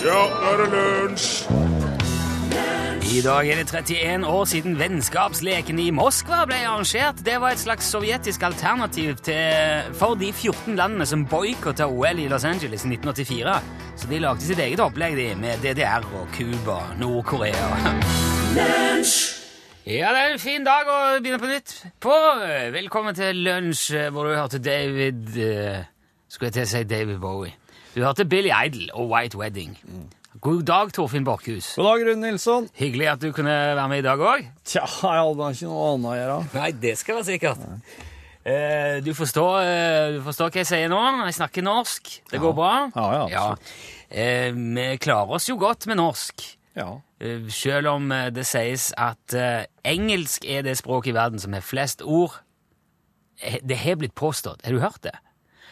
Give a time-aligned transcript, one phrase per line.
[0.00, 1.24] Ja, nå er det lunsj!
[3.10, 7.20] I dag er det 31 år siden vennskapslekene i Moskva ble arrangert.
[7.26, 12.30] Det var et slags sovjetisk alternativ til, for de 14 landene som boikotta OL i
[12.32, 13.58] Los Angeles i 1984.
[14.00, 17.68] Så de lagde sitt eget opplegg de, med DDR og Cuba, Nord-Korea.
[19.84, 22.16] Ja, det er en fin dag å begynne på nytt på.
[22.72, 25.82] Velkommen til lunsj, hvor du hørte David eh,
[26.30, 27.59] Skulle jeg til å si David Bowie.
[27.94, 29.74] Du hørte Billy Idol og White Wedding.
[30.40, 31.72] God dag, Torfinn Borkhus.
[31.76, 32.68] God dag, Rune Nilsson.
[32.78, 34.46] Hyggelig at du kunne være med i dag òg.
[34.64, 36.36] Tja, jeg hadde ikke noe annet å gjøre.
[36.54, 37.64] Nei, det skal være sikkert.
[38.46, 41.00] Eh, du, forstår, eh, du forstår hva jeg sier nå?
[41.26, 42.12] Jeg snakker norsk.
[42.30, 42.74] Det går bra?
[42.94, 43.48] Ja, ja,
[44.10, 46.42] Eh, vi klarer oss jo godt med norsk.
[46.74, 46.96] Ja.
[47.22, 51.54] Eh, selv om eh, det sies at eh, engelsk er det språket i verden som
[51.54, 52.40] har flest ord.
[53.62, 54.64] Det har blitt påstått.
[54.66, 55.14] Har du hørt det?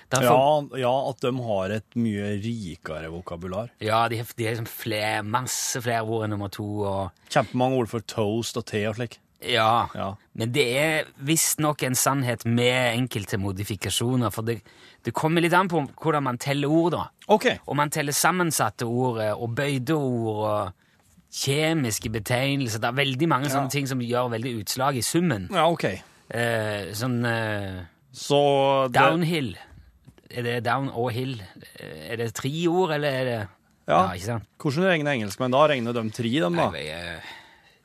[0.09, 3.69] Det er Ja, ja, at de har et mye rikere vokabular.
[3.81, 6.65] ja, de har, de har liksom flere, masse flere ord enn nummer to.
[6.89, 9.19] Og, Kjempemange ord for toast og te og slik.
[9.45, 10.15] ja, Ja.
[10.35, 14.63] Men det er visstnok en sannhet med enkelte modifikasjoner, for det,
[15.05, 17.05] det kommer litt an på hvordan man teller ord, da.
[17.29, 17.47] Ok.
[17.67, 20.73] Om man teller sammensatte ord eh, og bøyde ord og
[21.31, 22.81] kjemiske betegnelser.
[22.81, 25.49] Det er veldig mange sånne ting som gjør veldig utslag i summen.
[25.53, 25.85] Ja, ok.
[26.31, 28.41] Eh, sånn eh, Så
[28.89, 29.53] det, downhill.
[30.31, 31.39] Er det down og hill?
[31.81, 33.39] Eh, Er det tre ord, eller er det
[33.89, 34.11] Ja.
[34.13, 34.45] ikke sant?
[34.61, 35.67] Hvordan regner engelskmenn da?
[35.67, 36.71] Regner de tre, dem da?
[36.71, 37.21] Nei, jeg,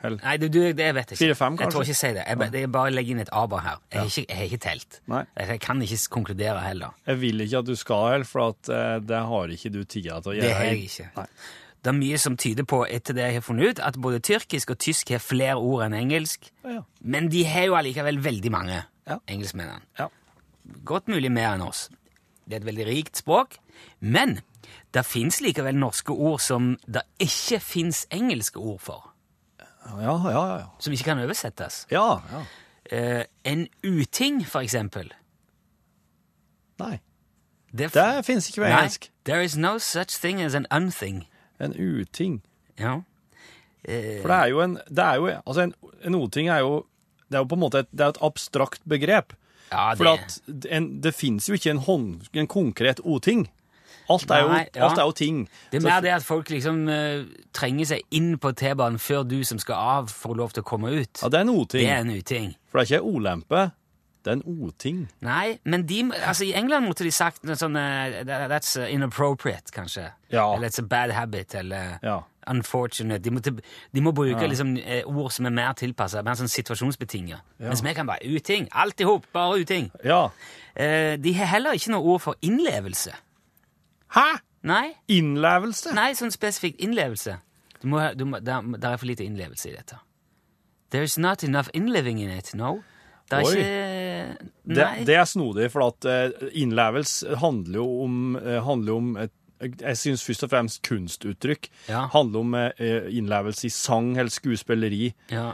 [0.04, 0.18] Hell.
[0.22, 1.22] nei du, du, det vet jeg ikke.
[1.24, 2.24] Fire-fem, Jeg tror ikke jeg sier det.
[2.28, 3.78] Jeg, er bare legger inn et aber her.
[3.94, 4.98] Jeg har ikke, ikke telt.
[5.08, 5.22] Nei.
[5.40, 6.92] Jeg kan ikke konkludere heller.
[7.08, 10.20] Jeg vil ikke at du skal heller, for at, uh, det har ikke du tida
[10.20, 10.44] til å gjøre.
[10.50, 11.08] Det har jeg ikke.
[11.16, 11.26] Nei.
[11.84, 14.70] Det er mye som tyder på, etter det jeg har funnet ut, at både tyrkisk
[14.76, 16.52] og tysk har flere ord enn engelsk.
[16.68, 16.82] Ja.
[17.02, 19.18] Men de har jo allikevel veldig mange, Ja.
[19.28, 19.82] engelskmennene.
[20.00, 20.08] Ja.
[20.84, 21.90] Godt mulig mer enn oss.
[22.46, 23.58] Det er et veldig rikt språk.
[24.00, 24.40] Men
[24.94, 29.10] det fins likevel norske ord som det ikke fins engelske ord for.
[30.00, 30.68] Ja, ja, ja.
[30.80, 31.86] Som ikke kan oversettes.
[31.92, 32.44] Ja, ja.
[32.92, 35.10] Eh, en uting, for eksempel.
[36.80, 37.00] Nei.
[37.74, 39.10] Det, Det finnes ikke på Nei, engelsk.
[39.26, 41.24] There is no such thing as an unthing.
[41.60, 42.42] En uting.
[42.80, 43.00] Ja.
[43.84, 45.74] Eh, For det er jo en, det er jo, altså en,
[46.06, 46.86] en o-ting er jo,
[47.30, 49.34] det er jo på en måte et, det et abstrakt begrep.
[49.74, 50.40] Ja, For at
[50.70, 53.48] en, det finnes jo ikke en, hånd, en konkret o-ting.
[54.12, 54.88] Alt er jo, Nei, ja.
[54.88, 55.38] alt er jo ting.
[55.72, 57.24] Det er mer det at folk liksom uh,
[57.56, 60.92] trenger seg inn på T-banen før du som skal av, får lov til å komme
[60.92, 61.22] ut.
[61.24, 61.86] Ja, det er en o-ting.
[61.86, 62.52] Det er en uting.
[62.68, 63.64] For det er ikke olempe,
[64.24, 65.00] det er en o-ting.
[65.24, 68.20] Nei, men de, altså i England måtte de sagt noe sånn uh,
[68.52, 70.10] That's inappropriate, kanskje.
[70.36, 70.50] Ja.
[70.52, 72.20] Eller it's a bad habit, eller Ja.
[72.48, 73.22] Unfortunate.
[73.24, 73.54] De, måtte,
[73.96, 77.44] de må bruke liksom eh, ord som er mer tilpassa, mer sånn situasjonsbetinget.
[77.64, 78.68] Mens vi kan bare uting.
[78.72, 79.92] Alt i hop, bare uting.
[80.06, 80.26] Ja.
[80.76, 83.14] Eh, de har heller ikke noe ord for innlevelse.
[84.14, 84.28] Hæ?
[84.64, 85.92] Nei, Innlevelse?
[85.92, 87.36] Nei, sånn spesifikt innlevelse.
[87.82, 89.98] Du må, du må, der, der er for lite innlevelse i dette.
[90.94, 92.78] There's not enough inliving in it, no.
[93.28, 93.52] Det er Oi.
[93.52, 99.10] ikke Det, det er snodig, for at eh, innlevelse handler jo om, eh, handler om
[99.18, 99.34] et,
[99.64, 101.70] jeg syns først og fremst kunstuttrykk.
[101.90, 102.08] Ja.
[102.14, 105.14] Handler om eh, innlevelse i sang eller skuespilleri.
[105.32, 105.52] ja.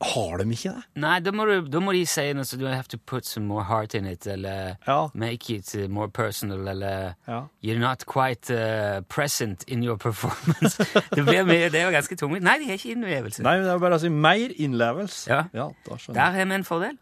[0.00, 0.82] Har de ikke det?
[1.02, 3.46] Nei, da må, du, da må de si noe så du have to put some
[3.50, 5.08] more heart in it, eller Ja.
[5.14, 7.40] make it uh, more personal, eller Ja.
[7.64, 10.78] You're not quite uh, present in your performance.
[11.16, 12.42] det, blir mye, det er jo ganske tungt.
[12.42, 13.42] Nei, de har ikke innlevelse.
[13.42, 15.26] Nei, det er bare å si mer innlevelse.
[15.32, 15.42] Ja.
[15.52, 16.94] ja da Der har vi en fordel.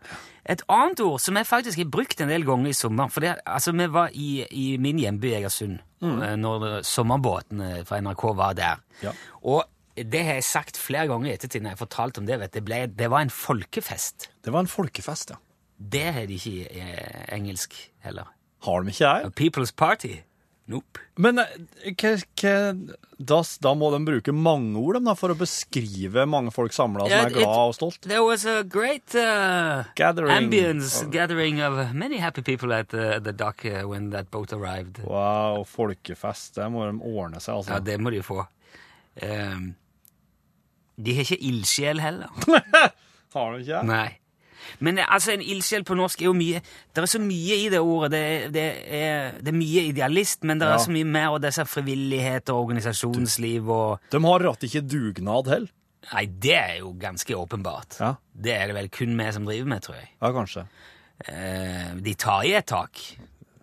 [0.48, 3.34] Et annet ord som jeg faktisk har brukt en del ganger i sommer for det,
[3.44, 6.20] altså Vi var i, i min hjemby Egersund mm.
[6.38, 8.80] når det- sommerbåtene fra NRK var der.
[9.02, 9.12] Ja.
[9.42, 9.64] Og
[9.96, 12.38] det har jeg sagt flere ganger i ettertid når jeg har fortalt om det.
[12.42, 14.28] vet du, Det, ble, det var en folkefest.
[14.44, 15.40] Det var en folkefest, ja.
[15.76, 17.74] Det har de ikke i eh, engelsk
[18.04, 18.28] heller.
[18.64, 19.34] Har de ikke A det?
[19.36, 20.14] People's Party?
[20.66, 20.98] Nope.
[21.22, 22.54] Men eh, hva, hva,
[23.22, 27.28] da, da må de bruke mange ord da, for å beskrive mange folk samla som
[27.28, 28.00] er glad og stolt.
[28.08, 30.32] There was a great uh, Gathering.
[30.34, 34.98] ambience gathering of many happy people at the, the dock uh, when that boat arrived.
[35.06, 36.56] Wow, folkefest.
[36.58, 37.76] Det må de ordne seg, altså.
[37.76, 38.42] Ja, det må de få.
[39.22, 39.74] Ehm,
[40.96, 42.30] de har ikke ildsjel heller.
[43.36, 43.82] Har de ikke?
[43.84, 44.08] Nei.
[44.82, 46.58] Men altså, en ildsjel på norsk er jo mye
[46.94, 48.10] Det er så mye i det ordet.
[48.14, 48.64] Det, er- det,
[48.98, 50.74] er, det er mye idealist, men det Ja.
[50.78, 55.52] er så mye mer av disse frivillighet og organisasjonsliv og De har rett ikke dugnad
[55.52, 55.70] heller.
[56.12, 57.96] Nei, det er jo ganske åpenbart.
[58.00, 58.12] Ja.
[58.32, 60.10] Det er det vel kun vi som driver med, tror jeg.
[60.22, 60.66] Ja, kanskje.
[61.28, 63.00] Eh, de tar i et tak.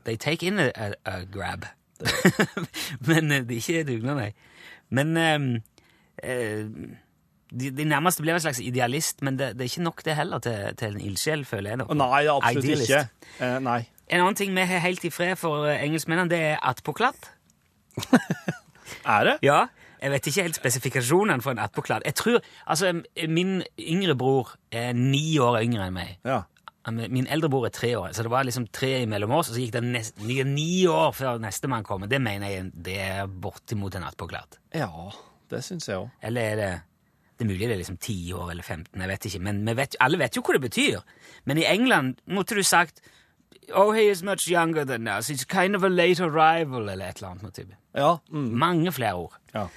[0.06, 1.66] They take in a, a, a grab.
[3.08, 4.32] Men eh, det er ikke dugnad, nei.
[4.94, 5.40] Men eh,
[6.24, 6.66] eh,
[7.54, 10.42] de, de nærmeste blir en slags idealist, men det, det er ikke nok det heller
[10.44, 11.86] til, til en ildsjel, føler jeg.
[11.86, 12.90] Å, Nei, absolutt Idealist.
[12.90, 13.30] ikke.
[13.46, 13.80] Eh, nei.
[14.14, 17.30] En annen ting vi har helt i fred for eh, engelskmennene, det er attpåklatt.
[19.08, 19.36] Er det?
[19.46, 19.66] Ja,
[20.04, 22.04] jeg vet ikke helt spesifikasjonene for en attpåklatt.
[22.06, 22.90] Jeg tror, altså,
[23.32, 26.18] Min yngre bror er ni år yngre enn meg.
[26.28, 26.42] Ja.
[26.92, 29.62] Min eldre bror er tre år, så det var liksom tre imellom oss, og så
[29.64, 32.04] gikk det nest, ni, ni år før nestemann kom.
[32.12, 34.60] Det mener jeg det er bortimot en attpåklatt.
[34.76, 34.90] Ja,
[35.54, 36.10] det syns jeg òg.
[36.28, 36.72] Eller er det
[37.44, 39.40] Det er mulig det er liksom 10 år eller 15, jeg vet ikke.
[39.44, 41.02] Men vet, alle vet jo hva det betyr.
[41.46, 43.02] Men i England måtte du sagt
[43.74, 45.30] Oh, he is much younger than us.
[45.30, 47.44] It's kind of a late arrival, eller et eller annet.
[47.44, 47.76] noe type.
[47.96, 48.18] Ja.
[48.32, 48.50] Mm.
[48.60, 49.38] Mange flere ord.
[49.54, 49.68] ja.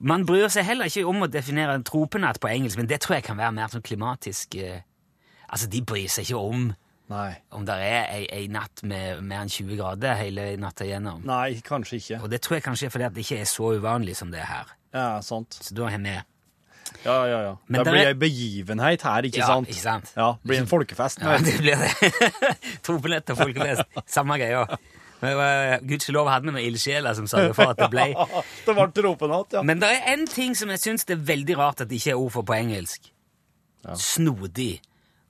[0.00, 3.14] Man bryr seg heller ikke om å definere en tropenatt på engelsk, men det tror
[3.16, 4.82] jeg kan være mer sånn klimatisk eh,
[5.48, 6.66] Altså, de bryr seg ikke om
[7.08, 7.30] Nei.
[7.54, 11.22] om det er ei, ei natt med mer enn 20 grader hele natta igjennom.
[11.24, 12.18] Nei, kanskje ikke.
[12.26, 14.50] Og det tror jeg kanskje er fordi det ikke er så uvanlig som det er
[14.50, 14.72] her.
[14.92, 15.54] Ja, sant.
[15.62, 16.16] Så da har vi
[17.04, 17.54] Ja, ja, ja.
[17.68, 19.68] Men det der blir ei begivenhet her, ikke Ja, sant?
[19.68, 20.12] ikke sant?
[20.16, 21.20] Ja, Det blir en folkefest.
[21.22, 22.12] Ja, det blir det.
[22.86, 23.82] Tropenett og folkefest.
[24.06, 24.64] Samme greia.
[25.20, 28.06] Men det var- Gudskjelov hadde vi noen ildsjeler som sørget for at det ble
[28.66, 29.62] det ble tropenatt, ja.
[29.62, 32.10] Men det er en ting som jeg syns det er veldig rart at det ikke
[32.10, 33.10] er ord for på engelsk.
[33.94, 34.80] Snodig.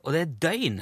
[0.05, 0.81] Og det er døgn.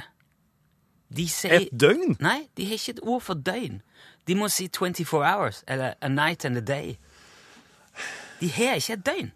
[1.14, 2.16] De sier Et døgn?
[2.20, 3.80] Nei, de har ikke et ord for døgn.
[4.26, 6.96] De må si 24 hours, eller a night and a day.
[8.40, 9.32] De har ikke et døgn.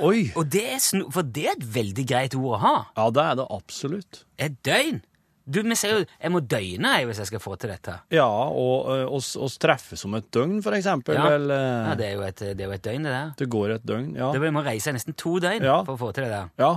[0.00, 0.30] Oi!
[0.38, 2.74] Og det er sno for det er et veldig greit ord å ha.
[2.96, 4.22] Ja, det er det absolutt.
[4.40, 5.02] Et døgn.
[5.44, 7.96] Du, vi sier jo 'jeg må døgne' jeg, hvis jeg skal få til dette.
[8.14, 11.14] Ja, og ø, oss, treffe treffes om et døgn, for eksempel.
[11.18, 13.32] Ja, Vel, ø, ja det, er jo et, det er jo et døgn, det der.
[13.36, 14.30] det går et døgn, ja.
[14.32, 15.82] Det må reise nesten to døgn Ja.
[15.82, 16.48] for å få til det der.
[16.58, 16.76] Ja,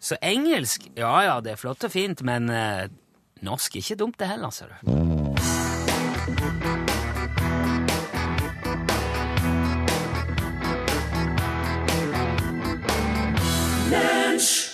[0.00, 2.88] Så engelsk, ja ja, det er flott og fint, men eh,
[3.40, 5.63] norsk er ikke dumt det heller, ser du.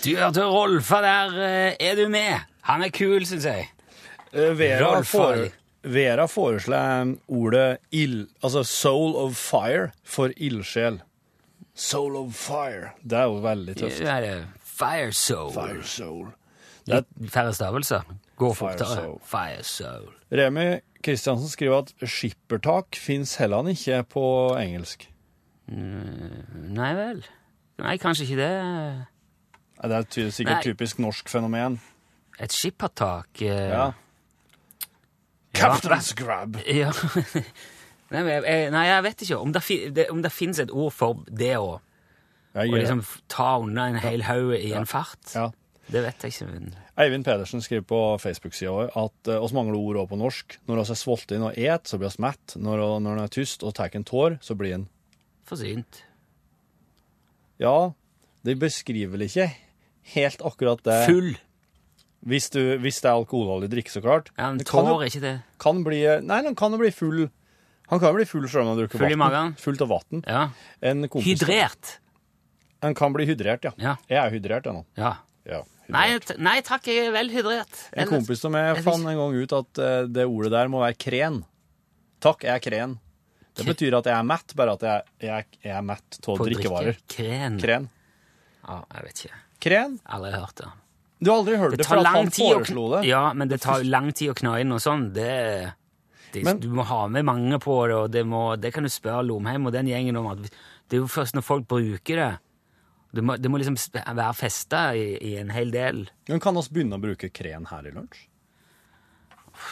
[0.04, 1.34] Du hørte Rolfa der.
[1.42, 2.40] eh, Er du med?
[2.62, 3.68] Han er kul, syns jeg.
[4.32, 5.50] Eh, Vera, fore,
[5.82, 11.00] Vera foreslår ordet ild, altså soul of fire for ildsjel.
[11.74, 12.90] Soul of fire.
[13.02, 13.98] Det er jo veldig tøft.
[13.98, 14.44] Det er.
[14.64, 15.52] Fire Soul.
[15.52, 16.28] Fire soul.
[16.86, 18.02] Litt færre stavelser.
[18.36, 19.18] Gå fortere.
[19.24, 20.08] Fire Soul.
[20.32, 24.24] Remi Kristiansen skriver at skippertak fins heller ikke på
[24.60, 25.06] engelsk.
[25.68, 27.22] Nei vel.
[27.82, 28.52] Nei, kanskje ikke det.
[29.80, 30.62] Ja, Det er ty sikkert Nei.
[30.70, 31.80] typisk norsk fenomen.
[32.40, 33.90] Et skippertak eh, Ja.
[35.56, 36.60] Captain's grab.
[36.66, 36.92] Ja.
[38.10, 39.62] Nei, jeg, nei, jeg vet ikke om det,
[39.94, 41.76] det, om det fins et ord for det å
[42.58, 45.30] liksom ta unna en hel haug i en fart.
[45.36, 45.50] Ja.
[45.90, 46.72] Det vet jeg ikke.
[47.02, 50.58] Eivind Pedersen skriver på Facebook-sida vår at uh, oss mangler ord òg på norsk.
[50.66, 52.54] Når vi er sultne og et, så blir vi mett.
[52.58, 54.86] Når, vi er tyst og tar en tår, så blir en
[55.50, 56.02] forsynt.
[57.60, 57.92] Ja,
[58.46, 59.50] de beskriver vel ikke
[60.14, 60.98] helt akkurat det.
[61.10, 61.34] Full.
[62.30, 64.28] Hvis, du, hvis det er alkoholholdig drikke, så klart.
[64.36, 65.34] Ja, men Det tår jo- er ikke det.
[65.60, 67.30] kan bli Nei, han kan jo bli full.
[67.88, 69.54] Han kan jo bli full selv om han drikker Full i magen?
[69.58, 70.22] Fullt av vann.
[70.26, 70.42] Ja.
[70.80, 71.98] Hydrert.
[72.82, 73.72] Han kan bli hydrert, ja.
[73.76, 73.96] Ja.
[74.08, 74.84] Jeg er hydrert, jeg nå.
[74.96, 75.16] Ja.
[75.48, 77.80] Ja, Nei, nei takk, jeg er vel hydrert.
[77.98, 80.78] En kompis som jeg Jeg fant en gang ut at eh, det ordet der må
[80.84, 81.40] være kren.
[82.22, 82.98] Takk, jeg er kren.
[83.60, 87.00] Det betyr at jeg er mett, bare at jeg, jeg, jeg er mett av drikkevarer.
[87.14, 87.58] Kren.
[87.62, 87.88] Kren.
[88.66, 89.40] Ja, jeg vet ikke.
[89.60, 89.98] Kren?
[90.16, 90.70] Aldri hørt det.
[91.20, 93.02] Du har aldri hørt det, Det for at han foreslo det?
[93.10, 95.10] Ja, men det tar lang tid å kna inn og sånn.
[95.12, 95.28] Det,
[96.32, 98.88] det, Men- du må ha med mange på det, og det, må, det kan du
[98.92, 100.30] spørre Lomheim og den gjengen om.
[100.32, 100.48] at
[100.88, 102.30] Det er jo først når folk bruker det.
[103.12, 106.04] Det må, det må liksom være festa i, i en hel del.
[106.30, 108.29] Men kan vi begynne å bruke kren her i lunsj?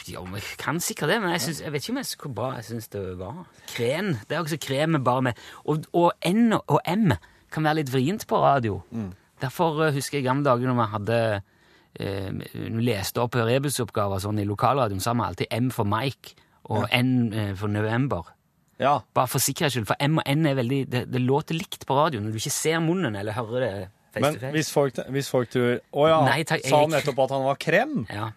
[0.08, 2.88] Ja, vi kan sikkert det, men jeg, synes, jeg vet ikke hvor bra jeg syns
[2.92, 3.44] det var.
[3.74, 4.14] Kren.
[4.28, 7.12] Det er også krem bare med Og, og N og M
[7.50, 8.82] kan være litt vrient på radio.
[9.40, 11.20] Derfor eh, husker jeg gamle dager når vi hadde
[12.00, 12.30] eh,
[12.84, 16.34] leste opp rebusoppgaver sånn i lokalradioen, så har vi alltid M for Mike
[16.68, 18.34] og N eh, for november.
[18.78, 18.98] Ja.
[19.14, 21.96] Bare for sikkerhets skyld, for M og N er veldig Det, det låter likt på
[21.98, 23.70] radio når du ikke ser munnen eller hører det
[24.14, 24.52] face Men to face.
[24.54, 27.42] hvis folk, hvis folk tror Å ja, Nei, takk, jeg- sa han nettopp at han
[27.48, 27.96] var krem?
[28.12, 28.28] Ja.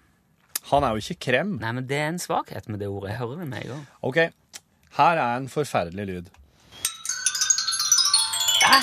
[0.70, 1.56] Han er jo ikke krem.
[1.62, 3.12] Nei, men det er en svakhet med det ordet.
[3.12, 3.88] Jeg hører det med en gang.
[4.02, 4.20] OK,
[4.98, 6.30] her er en forferdelig lyd.
[8.62, 8.80] Hæ?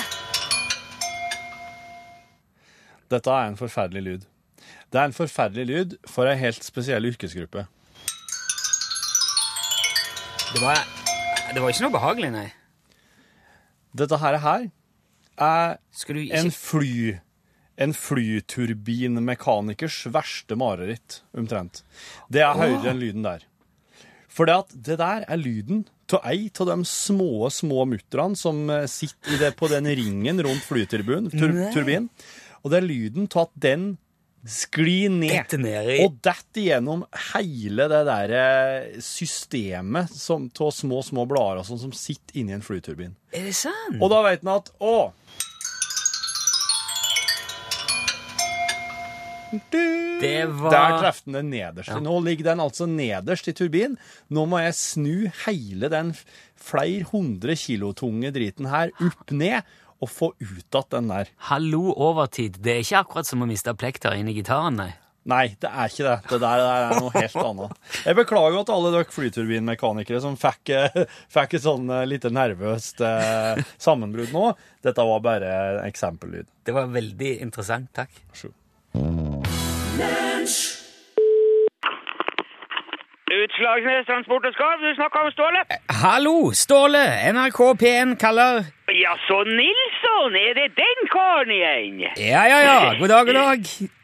[3.09, 4.27] Dette er en forferdelig lyd.
[4.93, 7.65] Det er en forferdelig lyd for ei helt spesiell yrkesgruppe.
[10.49, 10.81] Det var,
[11.53, 12.47] det var ikke noe behagelig, nei.
[13.97, 14.69] Dette her, her
[15.39, 16.93] er Skal du ikke en fly
[17.79, 21.83] en flyturbinmekanikers verste mareritt, omtrent.
[22.27, 23.45] Det er høyere enn lyden der.
[24.29, 28.69] For det at det der er lyden av ei av de små, små mutterne som
[28.73, 31.31] eh, sitter det, på den ringen rundt flyturbinen.
[31.31, 32.09] Tur, turbin.
[32.63, 33.89] Og det er lyden av at den
[34.47, 35.51] sklir ned.
[36.05, 41.81] Og detter gjennom hele det der eh, systemet som, av små, små blader og sånn
[41.81, 43.15] som sitter inni en flyturbin.
[43.35, 43.99] Er det sant?
[43.99, 45.11] Og da vet en at å
[49.51, 51.89] Det var- Der traff den den nederst.
[52.01, 53.97] Nå ligger den altså nederst i turbinen.
[54.29, 56.13] Nå må jeg snu hele den
[56.59, 59.63] flere hundre kilo tunge driten her opp ned
[60.01, 61.27] og få ut igjen den der.
[61.49, 62.61] Hallo, overtid.
[62.61, 64.93] Det er ikke akkurat som å miste plekter inni i gitaren, nei.
[65.29, 66.29] Nei, det er ikke det.
[66.29, 67.71] Det der, det der er noe helt annet.
[68.05, 73.01] Jeg beklager at alle dere flyturbinmekanikere som fikk, eh, fikk et sånn litt lite nervøst
[73.05, 74.55] eh, sammenbrudd nå.
[74.81, 75.51] Dette var bare
[75.83, 76.47] en eksempellyd.
[76.65, 77.91] Det var veldig interessant.
[77.93, 78.09] Takk.
[78.41, 78.55] God.
[83.39, 85.59] Utslagsnes Transport og Skarv, du snakker om Ståle?
[86.03, 87.05] Hallo, Ståle!
[87.35, 88.53] NRK P1 kaller
[89.03, 91.99] Ja, så Nilsson, er det den karen igjen?
[92.31, 92.77] Ja, ja, ja.
[92.99, 93.61] God dag, god dag.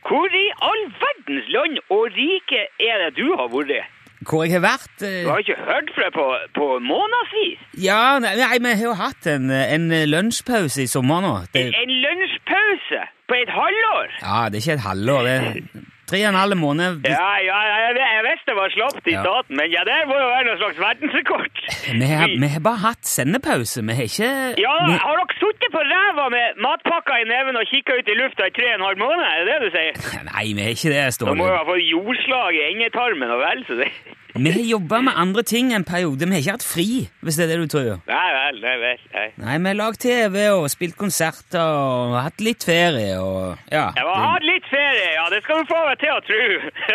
[0.08, 3.95] Hvor i all verdens land og rike er det du har vært?
[4.26, 6.26] Hvor jeg har vært eh, Du har ikke hørt fra på,
[6.58, 7.60] på månedsvis?
[7.84, 11.34] Ja, nei, vi har jo hatt en, en lunsjpause i sommer nå.
[11.54, 14.16] Det, En lunsjpause på et halvår?
[14.22, 15.30] ja, det er ikke et halvår.
[15.30, 17.02] Det er tre og en halv måned.
[17.10, 19.22] Ja, ja, jeg, jeg visste det var slapt i Ja.
[19.26, 21.62] staten, men ja, det må jo være noen slags verdensrekord.
[22.02, 23.84] Vi har, vi har bare hatt sendepause.
[23.90, 24.30] Vi har ikke
[24.66, 28.18] Ja, vi, har dere sittet på ræva med matpakka i neven og kikka ut i
[28.22, 29.24] lufta i tre og en halv måned?
[29.26, 29.94] Er det det du sier?
[30.32, 31.50] Nei, vi har ikke det, Da må Ståle.
[31.50, 33.92] jo ha fått jordslag i endetarmen og vel så det.
[34.36, 36.26] Vi har jobba med andre ting en periode.
[36.28, 36.88] Vi har ikke hatt fri,
[37.24, 38.02] hvis det er det du tror.
[38.10, 39.06] Nei vel, nei vel.
[39.14, 39.28] Nei.
[39.40, 43.86] Nei, vi har lagd TV og spilt konserter og hatt litt ferie og ja.
[43.96, 46.44] Jeg har hatt litt ferie, ja, det skal du få meg til å tro.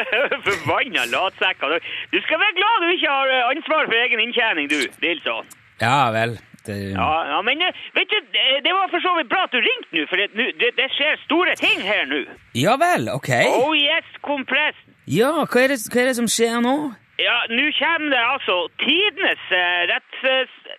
[0.51, 1.79] Forbanna latsekker.
[2.13, 5.51] Du skal være glad du ikke har eh, ansvar for egen inntjening, du, Nilsson.
[5.81, 6.37] Ja vel.
[6.69, 9.63] Det, Ja, ja, men eh, vet du, det var for så vidt bra at du
[9.65, 10.29] ringte nå, for det,
[10.61, 12.21] det, det skjer store ting her nå.
[12.53, 13.31] ja vel, ok.
[13.65, 14.77] Oh yes, kompress.
[15.09, 16.75] Ja, hva er, det, hva er det som skjer nå?
[17.21, 19.81] Ja, nå kommer det altså tidenes uh,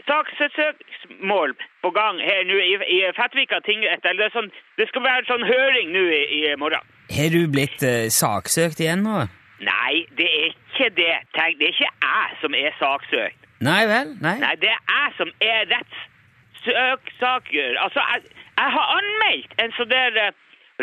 [0.09, 1.51] rettssaksmål
[1.83, 4.05] på gang her nå i, i Fettvika tingrett.
[4.05, 6.83] Eller det, er sånn, det skal være sånn høring nå i, i morgen.
[7.11, 9.17] Har du blitt eh, saksøkt igjen nå?
[9.61, 11.15] Nei, det er ikke det.
[11.37, 13.41] Tenk, det er ikke jeg som er saksøkt.
[13.61, 14.07] Nei vel?
[14.25, 14.37] Nei?
[14.41, 17.71] Nei, det er jeg som er rettssøksaker.
[17.83, 18.19] Altså, jeg,
[18.57, 20.31] jeg har anmeldt en sånn der eh,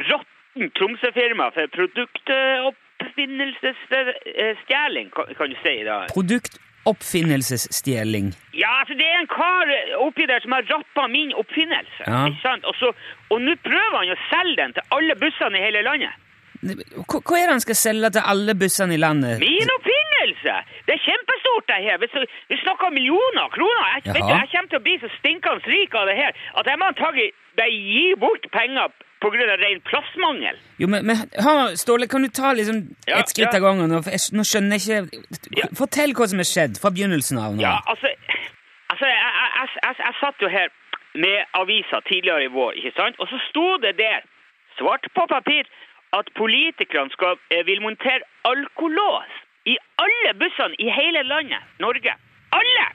[0.06, 1.64] råtten Tromsø-firma for
[3.18, 6.06] produktoppfinnelsesstjeling, kan, du si da.
[6.14, 8.34] Produktoppfinnelsesstjeling.
[8.52, 9.66] Ja, altså, det er en kar
[10.06, 12.02] oppi der som har rappa min oppfinnelse.
[12.06, 12.26] Ja.
[12.30, 12.64] Ikke sant?
[12.64, 12.74] Og
[13.30, 16.10] Og nå prøver han å selge den til alle bussene i hele landet.
[16.58, 19.38] Hva, hva er det han skal selge til alle bussene i landet?
[19.38, 19.97] Min oppfinnelse!
[20.86, 21.98] Det er kjempestort, det her.
[22.48, 23.84] Vi, snakker om millioner av kroner.
[23.94, 26.70] Jeg, vet du, jeg kommer til å bli så stinkende rik av det her at
[26.70, 30.58] jeg må antagelig gi bort penger av ren plassmangel.
[30.78, 33.56] Jo, men, men hør, Ståle, kan du ta liksom Ja, et skritt ja.
[33.58, 33.90] av gangen?
[33.90, 34.02] nå?
[34.06, 35.66] Jeg, nå skjønner jeg ikke Ja.
[35.74, 37.62] Fortell hva som er skjedd fra begynnelsen av nå.
[37.62, 38.12] Ja, altså,
[38.92, 40.70] altså jeg, jeg, jeg, jeg, jeg satt jo her
[41.18, 43.18] med avisa tidligere i vår, ikke sant?
[43.18, 44.22] Og så sto det der,
[44.78, 45.66] svart på papir,
[46.14, 49.34] at politikerne skal, eh, vil montere alkolås
[49.72, 52.12] i alle bussene i hele landet, Norge.
[52.58, 52.86] Alle!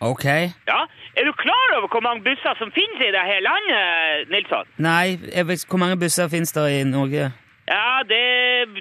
[0.00, 0.24] Ok.
[0.68, 0.80] Ja,
[1.16, 4.68] Er du klar over hvor mange busser som finnes i dette landet, Nilsson?
[4.76, 7.30] Nei, jeg vet, hvor mange busser finnes det i Norge?
[7.66, 8.22] Ja, det,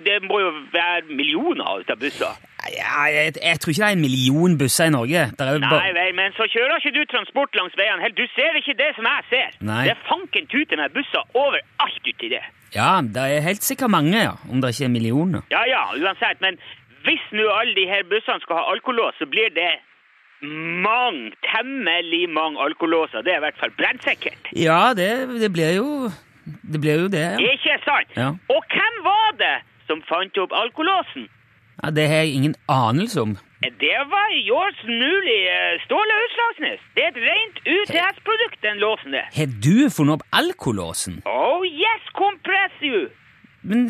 [0.06, 2.36] det må jo være millioner av busser.
[2.74, 5.24] Ja, jeg, jeg tror ikke det er en million busser i Norge.
[5.40, 8.12] Nei men så kjører ikke du transport langs veiene.
[8.18, 9.58] Du ser ikke det som jeg ser.
[9.66, 9.84] Nei.
[9.88, 12.44] Det er fanken tute med busser overalt uti det.
[12.76, 14.34] Ja, det er helt sikkert mange, ja.
[14.52, 15.46] Om det ikke er millioner.
[15.54, 16.42] Ja, ja, uansett.
[16.44, 16.58] Men
[17.08, 19.74] hvis nå alle de her bussene skal ha alkolås, så blir det
[20.86, 23.22] mange, temmelig mange alkolåser.
[23.26, 24.52] Det er i hvert fall brennsikkert.
[24.56, 25.10] Ja, det,
[25.42, 25.90] det blir jo
[26.74, 27.38] Det blir jo det, ja.
[27.54, 28.12] Ikke sant?
[28.18, 28.28] Ja.
[28.54, 29.56] Og hvem var det
[29.88, 31.26] som fant opp alkolåsen?
[31.84, 31.90] ja.
[31.90, 33.34] Det har jeg ingen anelse om.
[33.66, 36.82] Det var Jors mulig eh, Ståle Utslagsnes.
[36.96, 39.26] Det er et rent UTS-produkt, den låsen der.
[39.40, 41.22] Har du funnet opp alkolåsen?
[41.26, 43.08] Oh yes, compress you!
[43.64, 43.88] Men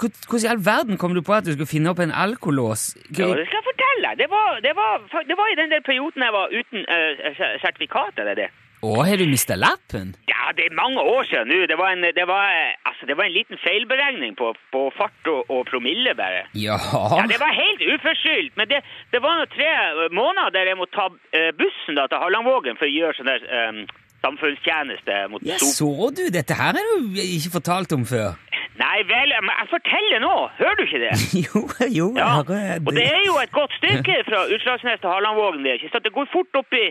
[0.00, 2.92] hvordan i all verden kom du på at du skulle finne opp en alkolås?
[3.10, 4.16] Ja, det skal jeg fortelle.
[4.22, 8.20] Det var, det var, det var i den der perioden jeg var uten uh, sertifikat
[8.24, 8.50] eller det.
[8.82, 10.08] Å, har du mista lappen?
[10.26, 11.60] Ja, det er mange år siden nå.
[11.70, 12.50] Det var en, det var,
[12.90, 16.48] altså, det var en liten feilberegning på, på fart og, og promille bare.
[16.58, 16.80] Ja.
[16.90, 18.82] Ja, det var helt uforskyldt, men det,
[19.14, 19.70] det var nå tre
[20.10, 23.46] måneder der jeg måtte ta eh, bussen da, til Hallandvågen for å gjøre sånn der
[23.70, 23.80] um,
[24.26, 26.26] samfunnstjeneste mot Ja, så du?
[26.34, 28.34] Dette her har du ikke fortalt om før.
[28.80, 30.34] Nei vel, men jeg forteller nå.
[30.58, 31.14] Hører du ikke det?
[31.44, 31.60] Jo,
[31.98, 32.86] jo Ja, jeg det.
[32.88, 35.64] og det er jo et godt stykke fra Utslagsnes til Harlandvågen.
[35.64, 36.04] Det, ikke sant?
[36.04, 36.86] det går fort opp i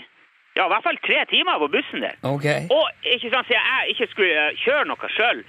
[0.58, 2.16] ja, i hvert fall tre timer på bussen der.
[2.28, 2.66] Okay.
[2.76, 5.40] Og ikke sant, siden jeg ikke skulle eh, kjøre noe sjøl,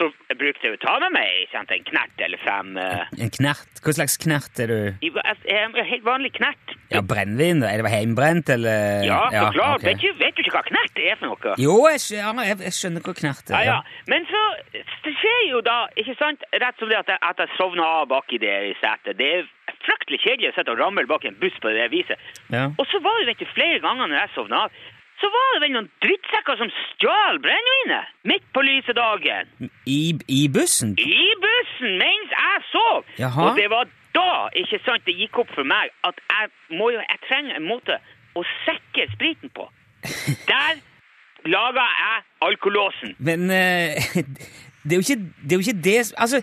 [0.00, 0.08] så
[0.40, 2.72] brukte jeg å ta med meg sant, en knert eller fem.
[2.80, 3.80] eh, En knert?
[3.84, 4.78] Hva slags knert er du?
[5.04, 6.74] en helt vanlig knert.
[6.90, 7.62] Ja, Brennevin?
[7.62, 9.04] Er det hjemmebrent, eller?
[9.06, 9.78] Ja, så klart.
[9.84, 9.92] Okay.
[9.92, 11.54] Vet, du, vet du ikke hva knert er for noe?
[11.62, 13.60] Jo, jeg, skj- ja, jeg, skjønner hva knert er.
[13.68, 14.02] Ja, ja.
[14.10, 14.42] Men så
[15.04, 18.08] det skjer jo da, ikke sant, rett som det at jeg, at jeg sovner av
[18.10, 19.16] bak i det i setet.
[19.20, 19.48] Det er
[19.86, 22.18] fryktelig kjedelig å sitte og ramle bak en buss på det viset.
[22.52, 22.66] Ja.
[22.74, 24.80] Og så var det du, flere ganger når jeg sovna av,
[25.20, 29.50] så var det vel noen drittsekker som stjal brennevinet midt på lyse dagen.
[29.84, 30.94] I, I bussen?
[30.96, 33.10] I bussen mens jeg sov!
[33.20, 33.48] Jaha.
[33.48, 36.48] Og det var da ikke sant, det gikk opp for meg at jeg,
[36.78, 37.98] må jo, jeg trenger en måte
[38.38, 39.68] å sikre spriten på.
[40.50, 40.80] Der
[41.48, 43.14] laga jeg alkolåsen.
[43.18, 44.16] Men uh,
[44.86, 46.40] det, er ikke, det er jo ikke det Altså,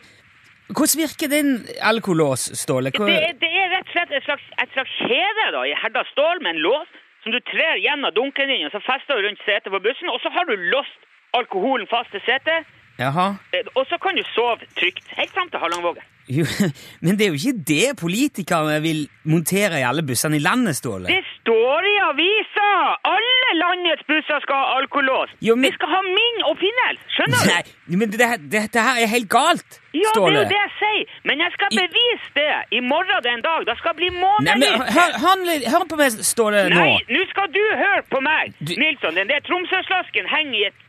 [0.69, 2.93] hvordan virker den alkolås, Ståle?
[2.93, 6.03] Hva, Det, det er rett og slett et slags, et slags kjede da, i herda
[6.13, 6.95] stål med en lås
[7.27, 10.19] som du trer gjennom dunken din, og så fester du rundt setet på bussen, og
[10.23, 11.01] så har du låst
[11.35, 12.63] alkoholen fast til setet,
[12.99, 13.27] Jaha.
[13.53, 16.01] eh, og så kan du sove trygt helt fram til Harlangvågen.
[17.05, 21.07] Men det er jo ikke det politikerne vil montere i alle bussene i landet, Ståle.
[21.07, 22.71] Det står i avisa!
[23.07, 25.31] Alle landets busser skal ha alkolås.
[25.39, 27.53] Jo, men- Vi skal ha min oppfinnelse, skjønner du?
[27.53, 30.73] Nei, men det, det, dette her er helt galt, Ja, det er jo det jeg
[30.81, 33.63] sier, men jeg skal bevise det i morgen den dag.
[33.71, 34.73] Det skal bli Nei, månedlig.
[34.97, 36.75] hør, hør, hør på meg, Ståle, nå.
[36.83, 39.15] Nei, nå skal du høre på meg, Du- Nilsson.
[39.15, 40.83] Den der Tromsøslasken henger i et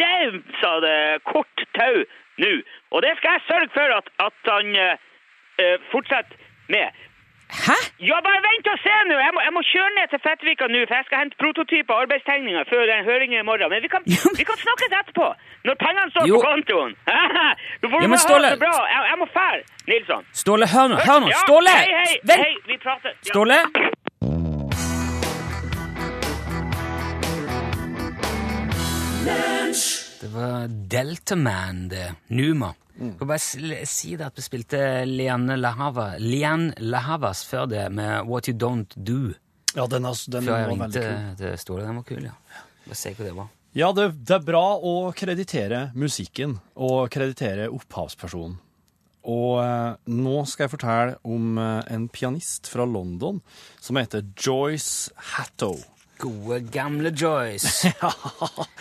[0.00, 1.96] fordausa kort tau
[2.42, 2.52] nå.
[2.92, 6.36] Og det skal jeg sørge for at, at han eh, fortsetter
[6.68, 6.88] med.
[7.66, 7.76] Hæ?
[8.08, 9.16] Ja, bare vent og se nå!
[9.22, 12.00] Jeg må, jeg må kjøre ned til Fettvika nå, for jeg skal hente prototyper og
[12.04, 13.70] arbeidstegninger før den høringen i morgen.
[13.70, 14.02] Men vi kan,
[14.40, 15.28] vi kan snakkes etterpå,
[15.68, 16.40] når pengene står Jo.
[16.40, 16.92] på kontoen.
[17.82, 18.74] Du får Ja, men Ståle- det bra.
[18.94, 19.60] Jeg, jeg må fære,
[19.92, 20.26] Nilsson.
[20.42, 21.28] Ståle, hør nå, hør nå.
[21.34, 21.74] Ja, Ståle!
[21.78, 22.42] Hei, hei, Vent!
[22.44, 23.12] hei, vi prater.
[23.14, 23.30] Ja.
[23.30, 23.58] Ståle?
[30.20, 32.14] Det var Deltaman, det.
[32.28, 32.74] Numa.
[32.96, 33.16] Mm.
[33.18, 34.78] Jeg bare si det at vi spilte
[35.08, 39.34] Liane Lahava, Lian Lahavas før det med What You Don't Do.
[39.76, 41.58] Ja, den, er, den Før jeg var ringte kul.
[41.60, 41.82] store.
[41.84, 42.62] Den var kul, ja.
[42.86, 43.50] Bare se hva det var.
[43.76, 48.56] Ja, det, det er bra å kreditere musikken og kreditere opphavspersonen.
[49.26, 53.42] Og eh, nå skal jeg fortelle om eh, en pianist fra London
[53.82, 55.76] som heter Joyce Hattow.
[56.18, 57.90] Gode, gamle Joyce.
[58.02, 58.10] ja.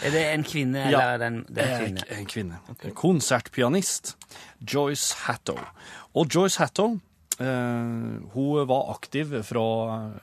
[0.06, 1.02] Er det en kvinne, Ja.
[1.02, 2.06] eller er det en, det en kvinne?
[2.20, 2.94] En kvinne.
[2.96, 4.14] Konsertpianist.
[4.64, 5.58] Joyce Hatto.
[6.16, 6.86] Og Joyce Hatto
[7.40, 9.66] eh, hun var aktiv fra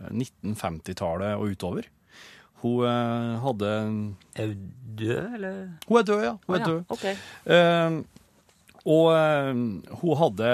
[0.09, 1.89] 1950-tallet og utover.
[2.63, 3.71] Hun eh, hadde
[4.39, 5.61] Er hun død, eller?
[5.89, 6.35] Hun er død, ja.
[6.47, 6.83] Hun er Å, ja, død.
[6.97, 7.07] ok.
[7.59, 8.01] Eh,
[8.83, 9.51] og eh,
[10.01, 10.51] hun hadde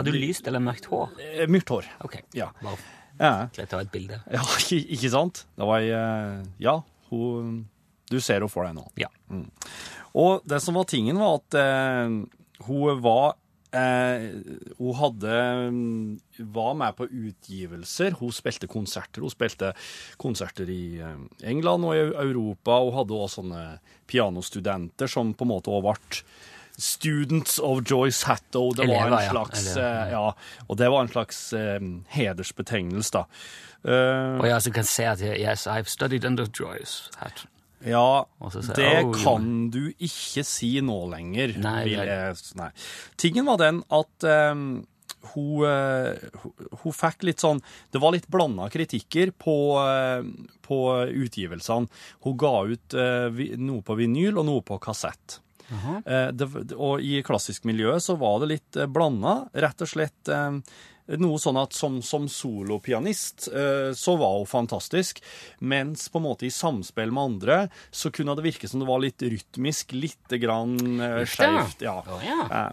[0.00, 1.12] Hadde hun lyst eller mørkt hår?
[1.22, 1.86] Eh, Mørkt hår.
[2.06, 2.48] Ok, Ja.
[2.62, 2.78] bare
[3.20, 4.18] Ja, skal jeg ta et bilde.
[4.32, 4.42] ja
[4.96, 5.44] ikke, sant?
[5.54, 7.64] Det var ei eh, Ja, hun
[8.10, 8.84] Du ser henne for deg nå.
[9.00, 9.08] Ja.
[10.14, 12.18] Og det som var tingen, var at eh,
[12.66, 13.34] hun var
[13.74, 14.26] eh,
[14.78, 15.38] Hun hadde
[15.70, 16.20] mm,
[16.54, 18.18] var med på utgivelser.
[18.20, 19.24] Hun spilte konserter.
[19.24, 19.72] Hun spilte
[20.20, 22.80] konserter i eh, England og i Europa.
[22.84, 23.64] Hun hadde også sånne
[24.10, 26.24] pianostudenter som på en måte også ble
[26.78, 28.72] Students of Joyce Hatto.
[28.74, 30.34] Det var en slags Eller, ja.
[30.68, 31.80] Og det var en slags eh,
[32.16, 33.24] hedersbetegnelse, da.
[33.84, 37.10] Eh, Og jeg kan se at yes, I've studied under Joyce.
[37.20, 37.46] Hatto.
[37.84, 38.24] Ja,
[38.76, 41.52] det «Oh, kan du ikke si nå lenger.
[41.60, 42.70] Nei, jeg, nei.
[43.20, 44.86] Tingen var den at um,
[45.34, 46.16] hun, uh,
[46.80, 47.60] hun fikk litt sånn
[47.92, 50.24] Det var litt blanda kritikker på, uh,
[50.64, 50.80] på
[51.26, 51.92] utgivelsene.
[52.24, 55.42] Hun ga ut uh, noe på vinyl og noe på kassett.
[55.70, 59.44] Eh, det, og i klassisk miljø så var det litt eh, blanda.
[59.54, 60.58] Rett og slett eh,
[61.20, 63.50] noe sånn at som, som solopianist
[63.92, 65.18] så var hun fantastisk,
[65.60, 67.58] mens på en måte i samspill med andre
[67.92, 70.78] så kunne det virke som det var litt rytmisk, lite grann
[71.28, 71.84] skjevt.
[71.84, 71.98] Ja.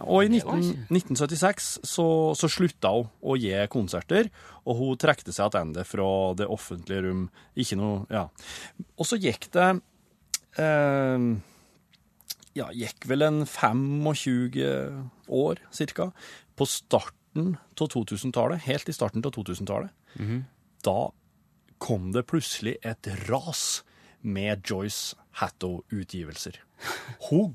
[0.08, 4.32] Og i 19, 1976 så, så slutta hun å gi konserter,
[4.64, 6.08] og hun trekte seg tilbake fra
[6.40, 7.26] det offentlige rom.
[7.52, 8.30] Ikke noe Ja.
[8.96, 9.74] Og så gikk det
[10.56, 11.32] eh,
[12.54, 16.10] ja, gikk vel en 25 år, cirka,
[16.56, 19.90] på starten av 2000-tallet, helt i starten av 2000-tallet.
[20.84, 21.10] Da
[21.82, 23.82] kom det plutselig et ras
[24.22, 26.60] med Joyce Hatto-utgivelser.
[27.30, 27.54] Hun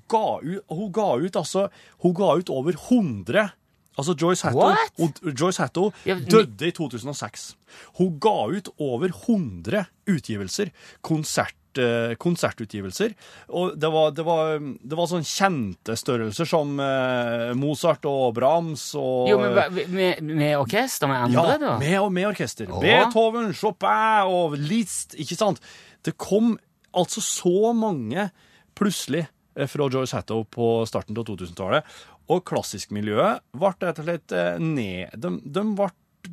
[0.69, 1.69] hun ga ut altså
[2.01, 3.49] Hun ga ut over 100
[3.97, 4.59] Altså, Joyce Hatto,
[4.99, 5.91] hun- Joyce Hatto
[6.29, 7.55] døde i 2006.
[7.97, 10.69] Hun ga ut over 100 utgivelser.
[11.01, 13.13] Konsert, eh, konsertutgivelser.
[13.57, 18.89] Og det var, det, var, det var sånn kjente størrelser som eh, Mozart og Brahms
[18.99, 19.55] og Jo, men
[19.93, 21.73] med, med orkester, med andre, ja, da?
[21.81, 22.69] med, med orkester.
[22.71, 22.81] Åh.
[22.83, 25.61] Beethoven, Chopin og Liszt, ikke sant?
[26.05, 26.55] Det kom
[26.97, 28.29] altså så mange
[28.77, 29.25] plutselig
[29.57, 31.97] eh, fra Joyce Hattow på starten av 2000-tallet.
[32.27, 35.85] Og klassiskmiljøet ble rett og slett ned De, de ble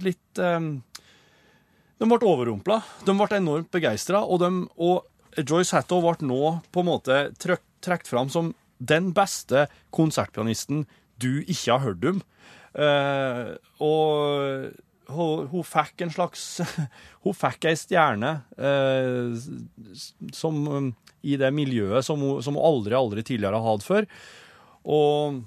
[0.03, 0.41] litt
[2.03, 2.81] De ble overrumpla.
[3.07, 5.05] De ble enormt begeistra, og, de- og
[5.43, 10.85] Joyce Hatto ble nå på en måte trukket fram som den beste konsertpianisten
[11.23, 12.21] du ikke har hørt om.
[12.75, 14.73] Uh, og
[15.15, 16.43] hun, hun fikk en slags
[17.25, 19.37] Hun fikk ei stjerne uh,
[20.35, 20.89] som um,
[21.23, 24.09] i det miljøet som hun, som hun aldri, aldri tidligere har hatt før.
[24.85, 25.39] Og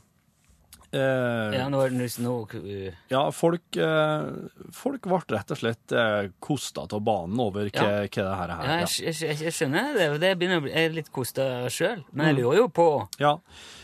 [0.94, 4.28] eh, Ja, nå, nå, nå uh, ja, folk, eh,
[4.76, 8.04] folk ble rett og slett eh, kosta av banen over hva, Ja.
[8.06, 8.68] hva det her er.
[8.68, 10.08] Ja, jeg, jeg, jeg skjønner det.
[10.24, 12.04] Det begynner å bli er litt kosta sjøl.
[12.14, 12.88] Men jeg lurer jo på
[13.20, 13.36] Ja.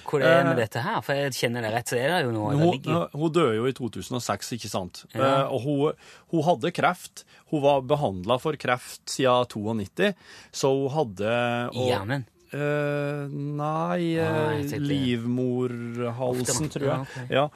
[0.07, 1.01] hvor det er med Eh, dette her.
[1.01, 2.55] For jeg kjenner det rett, så er det jo noe.
[2.59, 5.05] Hun, hun døde jo i 2006, ikke sant?
[5.13, 5.43] Ja.
[5.43, 7.25] Eh, og hun, hun hadde kreft.
[7.53, 10.13] Hun var behandla for kreft siden 92,
[10.51, 11.33] så hun hadde
[11.77, 12.25] i hjernen.
[12.53, 16.91] Eh, nei, Ah, eh, livmorhalsen, tror jeg.
[16.93, 17.25] ja, okay.
[17.33, 17.47] Ja.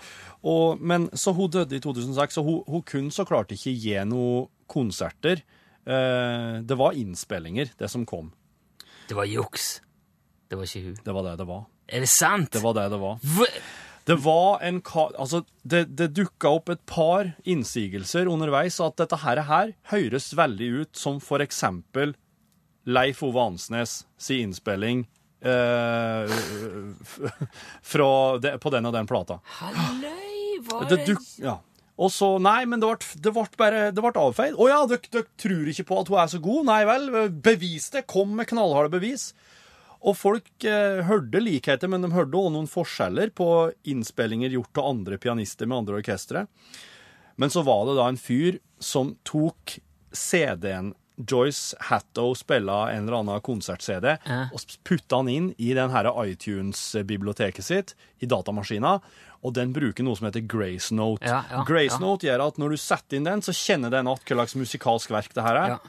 [0.48, 3.96] Og, men, så hun døde i 2006, og hun, hun kunne så klart ikke gi
[4.10, 5.44] noen konserter.
[5.88, 8.32] Uh, det var innspillinger, det som kom.
[9.08, 9.78] Det var juks.
[10.52, 10.98] Det var ikke hun.
[11.06, 11.62] Det var det det var.
[11.88, 12.50] Er det sant?
[12.52, 13.20] Det var det det var.
[13.24, 13.54] Hva-
[14.08, 14.82] Det var en.
[15.20, 20.70] Altså, det, det dukka opp et par innsigelser underveis at dette her, her høres veldig
[20.82, 22.14] ut som for eksempel
[22.88, 25.04] Leif Ove Ansnes si innspilling
[25.42, 26.36] eh,
[27.84, 29.40] fra de, på den og den plata.
[29.60, 31.58] Halløy, var Det det ja.
[31.98, 34.54] Og så, nei, men det ble, det ble bare det ble avfeid.
[34.54, 36.68] Å ja, dere, tror ikke på at hun er så god?
[36.70, 37.08] Nei vel,
[37.44, 38.06] bevis det.
[38.10, 39.32] Kom med knallharde bevis.
[40.06, 43.48] Og folk eh, hørte likheter, men de hørte også noen forskjeller på
[43.90, 46.46] innspillinger gjort av andre pianister med andre orkestre.
[47.42, 49.80] Men så var det da en fyr som tok
[50.14, 54.50] CD-en Joyce Hatto spilla en eller annen konsert-CD, Ja.
[54.54, 59.00] og putta den inn i den iTunes-biblioteket sitt, i datamaskina,
[59.44, 61.26] og den bruker noe som heter Grace Note.
[61.26, 62.00] Ja, ja, Grace.
[62.00, 65.10] Note gjør at når du setter inn den, så kjenner den at hva slags musikalsk
[65.14, 65.80] verk det her er.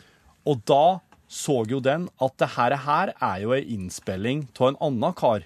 [0.46, 4.80] Og da så jo den at det her, her er jo ei innspilling av en
[4.80, 5.44] annen kar.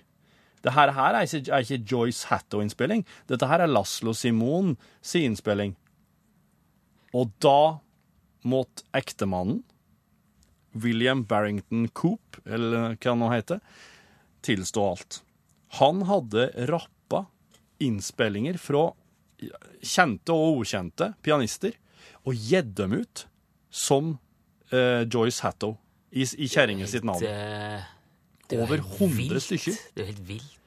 [0.62, 3.04] Det her, her er ikke, er ikke Joyce Hatto-innspilling.
[3.26, 5.74] Dette her er Laslo Simon sin innspilling.
[7.12, 7.78] Og da
[8.46, 9.62] måtte ektemannen,
[10.72, 13.60] William Barrington Coop, eller hva han nå heter,
[14.46, 15.20] tilstå alt.
[15.80, 17.26] Han hadde rappa
[17.82, 18.90] innspillinger fra
[19.82, 21.74] kjente og ukjente pianister
[22.22, 23.24] og gitt dem ut
[23.72, 24.12] som
[24.70, 25.72] eh, Joyce Hatto
[26.12, 27.24] i, i kjerringa sitt navn.
[27.26, 27.86] Er
[28.52, 29.42] Over helt 100 vilt.
[29.46, 29.78] stykker.
[29.94, 30.58] Det er jo helt vilt.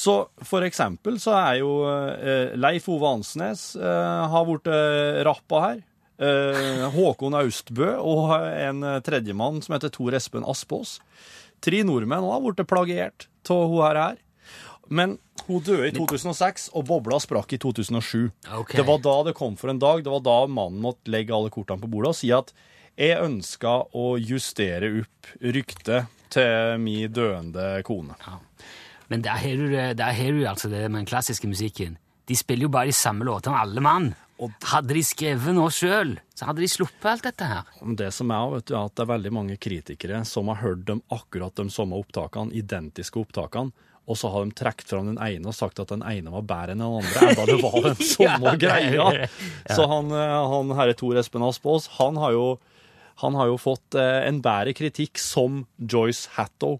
[0.00, 0.14] Så
[0.46, 5.80] for eksempel så er jo eh, Leif Ove Ansnes eh, har blitt eh, rappa her.
[6.20, 10.98] Eh, Håkon Austbø og en eh, tredjemann som heter Tor Espen Aspås.
[11.64, 14.00] Tre nordmenn har blitt plagiert av hun her.
[14.00, 14.18] her.
[14.90, 18.28] Men hun døde i 2006, og bobla sprakk i 2007.
[18.60, 18.80] Okay.
[18.80, 20.02] Det var da det kom for en dag.
[20.04, 22.52] Det var da mannen måtte legge alle kortene på bordet og si at
[23.00, 28.18] jeg ønska å justere opp ryktet til min døende kone.
[29.10, 31.96] Men der har du, der har du altså det med den klassiske musikken.
[32.28, 34.12] De spiller jo bare de samme låtene, alle mann.
[34.40, 37.66] Og- Hadde de skrevet noe sjøl, så hadde de sluppet alt dette her.
[37.84, 40.62] Men det som er, vet du, er at det er veldig mange kritikere som har
[40.62, 43.72] hørt dem akkurat de samme opptakene, identiske opptakene,
[44.08, 46.72] og så har de trukket fram den ene og sagt at den ene var bedre
[46.72, 49.28] enn den andre, enda det var den samme Ja, greia.
[49.70, 52.46] Så han, eh, han herre Tor Espen Aspås, han har jo,
[53.22, 56.78] han har jo fått eh, en bedre kritikk som Joyce Hatto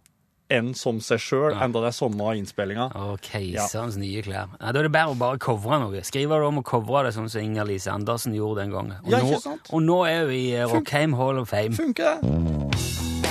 [0.51, 2.89] enn som seg sjøl, enda det er samme innspillinga.
[2.97, 4.51] Å, keiserens nye klær.
[4.61, 6.03] Ja, da er det bare å bare covre noe.
[6.07, 8.97] Skrive om å covre det, sånn som Inger-Lise Andersen gjorde den gangen.
[9.05, 9.71] Og, Ja, ikke sant?
[9.73, 11.73] og nå er vi i Rockheim Hall of Fame.
[11.79, 13.31] Funker det?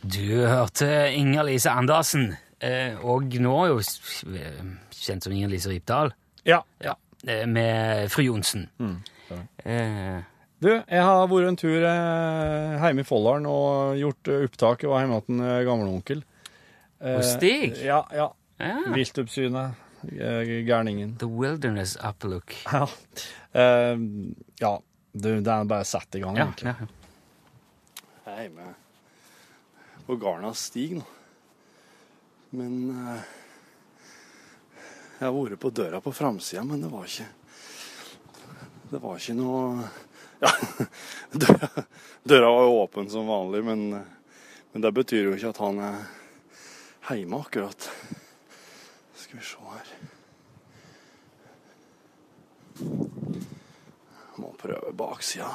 [0.00, 2.32] Du hørte Inger-Lise Andersen,
[2.62, 3.80] eh, og nå er jo
[4.94, 6.12] kjent som Inger-Lise Rypdal,
[6.44, 6.62] Ja.
[6.82, 8.68] ja, med fru Johnsen.
[8.78, 8.98] Mm,
[9.64, 10.22] Eh,
[10.60, 14.82] Du, jeg har vært en tur eh, hjemme i Folldalen og gjort opptaket opptak.
[14.82, 16.24] Jeg var hjemme hos en eh, gamleonkel.
[17.00, 17.78] Eh, Hos Stig?
[17.86, 18.02] Ja.
[18.12, 18.26] ja.
[18.60, 18.74] ja.
[18.92, 19.78] Viltoppsynet.
[20.10, 21.14] eh, Gærningen.
[21.22, 22.52] The Wilderness Uplook.
[22.72, 22.82] Ja.
[23.54, 23.96] Eh,
[24.60, 24.74] ja.
[25.12, 26.74] Du, det er bare sett i gang, Ja, egentlig.
[26.74, 26.90] ja.
[28.26, 28.68] Jeg er hjemme
[30.06, 31.06] på Garnas stig nå.
[32.52, 32.76] Men
[33.14, 33.24] eh,
[35.20, 37.26] jeg har vært på døra på framsida, men det var ikke
[38.88, 39.84] Det var ikke noe
[40.40, 40.48] Ja,
[42.24, 43.82] døra, var jo åpen som vanlig, men,
[44.72, 45.98] men, det betyr jo ikke at han er
[47.18, 47.90] hjemme akkurat.
[49.20, 49.88] Skal vi se her
[54.40, 55.50] Må prøve baksida.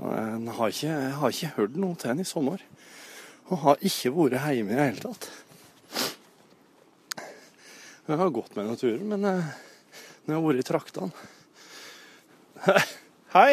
[0.00, 2.64] Han har ikke, jeg har ikke hørt noe til han i sommer.
[3.46, 5.28] Og har ikke vært hjemme i det hele tatt.
[8.06, 9.54] Jeg har gått med naturen, men eh,
[10.26, 11.10] når jeg har vært i traktene
[13.34, 13.52] Hei!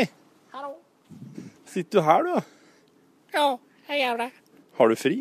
[0.53, 0.75] Hallo?
[1.69, 2.35] Sitter du her, du?
[3.33, 3.47] Ja,
[3.89, 4.29] jeg gjør det.
[4.77, 5.17] Har du fri?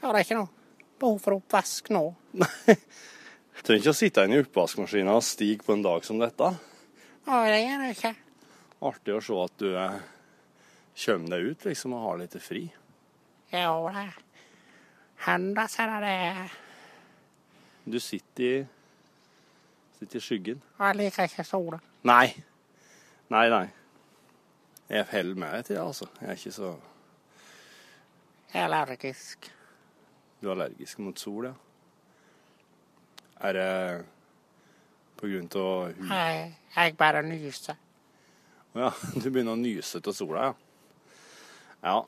[0.00, 0.52] Ja, det er ikke noe
[0.98, 2.02] behov for oppvask nå.
[2.42, 2.76] Nei.
[3.62, 6.52] Trenger ikke å sitte inne i oppvaskmaskina og stige på en dag som dette.
[7.28, 8.12] Ja, det gjør jeg ikke.
[8.88, 9.98] Artig å se at du eh,
[11.04, 12.68] kommer deg ut liksom, og har litt fri.
[13.52, 14.06] Jo, det
[15.24, 16.50] hender seg da det.
[17.88, 18.66] Du sitter i,
[19.98, 20.60] sitter i skyggen.
[20.78, 21.78] Jeg liker ikke sola.
[22.08, 22.26] Nei.
[23.32, 23.64] Nei, nei.
[24.88, 26.06] Jeg holder med til det, altså.
[26.20, 26.74] Jeg er ikke så
[28.52, 29.50] Jeg er allergisk.
[30.40, 31.52] Du er allergisk mot sol, ja.
[33.40, 34.04] Er det
[35.18, 36.08] på grunn av hud?
[36.10, 37.76] Jeg, jeg bare nyser.
[38.74, 40.54] Å ja, du begynner å nyse av sola, ja.
[41.84, 41.98] Ja.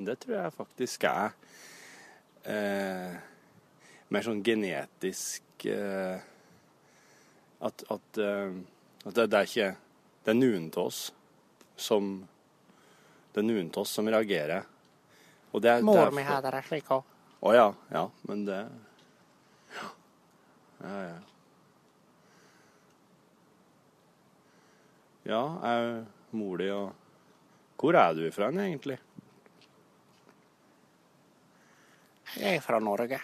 [0.00, 1.34] Men det tror jeg faktisk er
[2.48, 3.16] eh,
[4.08, 6.22] mer sånn genetisk eh,
[7.60, 8.54] At, at, eh,
[9.04, 9.66] at det, det er ikke
[10.24, 11.00] Det er noen av oss
[11.76, 12.08] som
[13.34, 14.64] Det er noen av oss som reagerer.
[15.52, 17.04] Og det er Mor mi hadde det slik òg.
[17.44, 17.68] Å ja.
[17.92, 18.62] Ja, men det
[19.76, 19.92] Ja.
[20.80, 21.20] Ja, ja.
[25.28, 25.92] Ja, er
[26.32, 26.96] mor di og
[27.76, 28.96] Hvor er du ifra egentlig?
[32.40, 33.18] Jeg er fra Norge.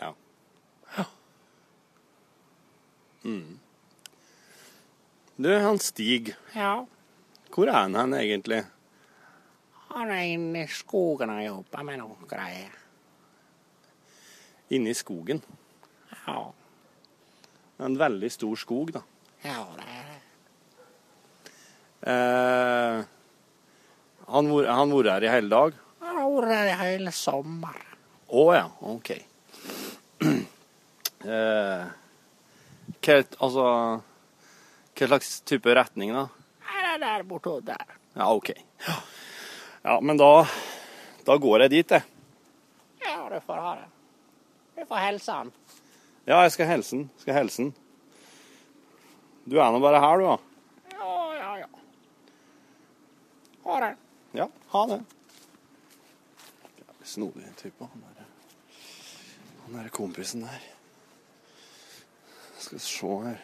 [0.00, 0.12] Ja.
[3.22, 3.58] Mm.
[5.40, 6.86] Du, han Stig, Ja,
[7.52, 8.62] hvor er han hen egentlig?
[9.90, 12.72] han er inne i skogen og jobber med noe greier.
[14.70, 15.40] Inne i skogen.
[16.26, 16.44] Ja,
[17.80, 19.00] En veldig stor skog, da.
[19.44, 20.20] ja det er det.
[22.12, 23.04] Eh,
[24.30, 25.78] han har vært her i hele dag?
[26.04, 27.80] Han har vært her i hele sommer.
[28.30, 29.12] Å ja, OK.
[31.20, 31.82] Eh,
[33.04, 33.14] hva,
[33.44, 33.64] altså
[34.96, 36.22] Hva slags type retning, da?
[36.64, 37.92] Her er der borte og der.
[38.14, 38.54] Ja, OK.
[38.86, 38.94] Ja,
[39.84, 40.30] ja men da,
[41.26, 42.06] da går jeg dit, jeg.
[43.04, 43.86] Ja, du får ha det.
[44.80, 45.52] Du får hilse han.
[46.24, 47.04] Ja, jeg skal hilse han.
[47.20, 47.74] Skal hilse han.
[49.44, 50.96] Du er nå bare her, du, da.
[50.96, 51.70] Ja, ja, ja.
[53.68, 53.92] Ha det.
[54.40, 55.02] Ja, ha det.
[57.04, 58.19] Snodig type, han der.
[59.70, 60.62] Han der kompisen der.
[62.58, 63.36] Skal se her.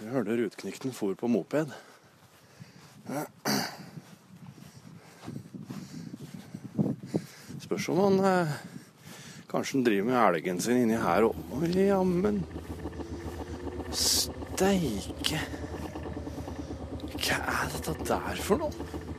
[0.00, 1.68] Jeg hørte rutknikten for på moped.
[7.60, 8.56] Spørs om han eh,
[9.50, 11.36] Kanskje han driver med elgen sin inni her òg.
[11.60, 12.40] Oi, jammen.
[13.92, 15.44] Steike.
[17.20, 19.12] Hva er dette der for noe?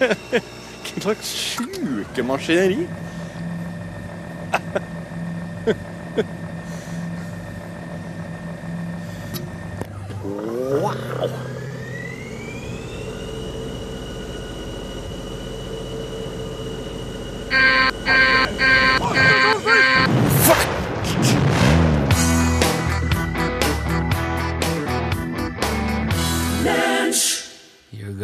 [0.00, 2.86] Hva slags sjuke maskineri?
[10.24, 11.50] Wow!
[18.06, 18.29] You're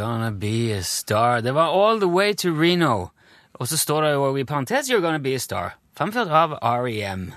[0.06, 1.40] gonna be a star.
[1.40, 3.08] Det var All the way to Reno.
[3.54, 5.76] Og så står det jo i parentes You're gonna be a star.
[5.96, 6.52] Fremført av
[6.84, 7.32] REM.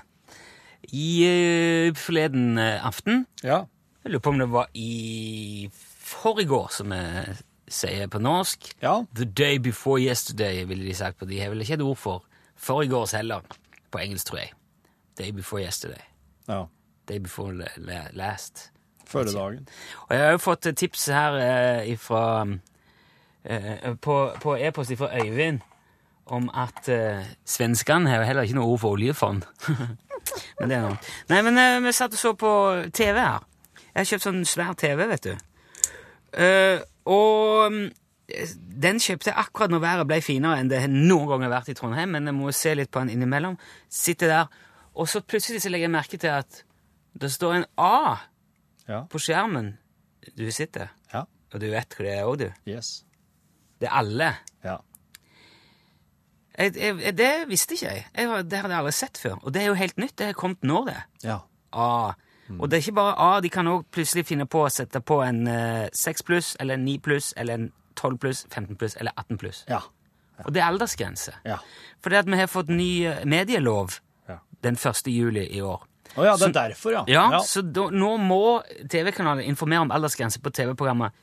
[0.92, 3.64] I uh, forleden eh, aften Ja.
[4.04, 7.00] Jeg lurer på om det var i forrige som vi
[7.70, 8.70] sier på norsk.
[8.82, 9.02] Ja.
[9.14, 11.38] The day before yesterday, ville de sagt på de.
[11.40, 12.24] har vel ikke et ord for
[12.56, 13.40] forgårs heller,
[13.92, 14.52] på engelsk, tror jeg.
[15.18, 16.00] Day before yesterday.
[16.48, 16.64] ja.
[17.08, 18.69] Day before la- la- last.
[19.10, 19.66] Førre dagen.
[20.06, 22.22] Og jeg har jo fått tips her eh, ifra,
[23.44, 25.60] eh, på, på e-post fra Øyvind
[26.30, 29.42] om at eh, svenskene har jo heller ikke noe ord for oljefond.
[30.60, 30.98] men det er noe.
[31.30, 32.52] Nei, men eh, vi satt og så på
[32.94, 33.46] TV her.
[33.90, 35.32] Jeg har kjøpt sånn svær TV, vet du.
[36.38, 36.78] Eh,
[37.10, 37.88] og mm,
[38.86, 41.78] den kjøpte jeg akkurat når været ble finere enn det noen gang har vært i
[41.78, 43.58] Trondheim, men jeg må se litt på den innimellom.
[43.90, 44.60] Sitter der,
[44.94, 46.62] og så plutselig så legger jeg merke til at
[47.20, 48.20] det står en A
[48.90, 49.04] Ja.
[49.10, 49.76] på skjermen
[50.36, 51.22] du sitter, Ja.
[51.54, 52.48] og du vet hva det er òg, du.
[52.68, 53.04] Yes.
[53.80, 54.32] Det er alle.
[54.66, 54.76] Ja.
[56.58, 58.06] Jeg, jeg, det visste ikke jeg.
[58.16, 58.44] jeg.
[58.50, 59.38] Det hadde jeg aldri sett før.
[59.46, 60.16] Og det er jo helt nytt.
[60.18, 60.98] Det er kommet nå, det.
[61.24, 61.38] Ja.
[61.72, 61.86] A.
[62.58, 63.40] Og det er ikke bare A.
[63.40, 66.84] De kan òg plutselig finne på å sette på en eh, 6 pluss, eller en
[66.84, 69.62] 9 pluss, eller en 12 pluss, 15 pluss eller 18 pluss.
[69.70, 69.80] Ja.
[70.44, 71.32] Og det er aldersgrense.
[71.46, 71.58] Ja.
[72.02, 74.38] Fordi at vi har fått ny eh, medielov Ja.
[74.62, 75.06] den 1.
[75.08, 75.86] juli i år.
[76.18, 77.04] Å ja, det er derfor, ja.
[77.10, 81.14] Ja, så da, nå må TV-kanalen informere om aldersgrense på TV-programmet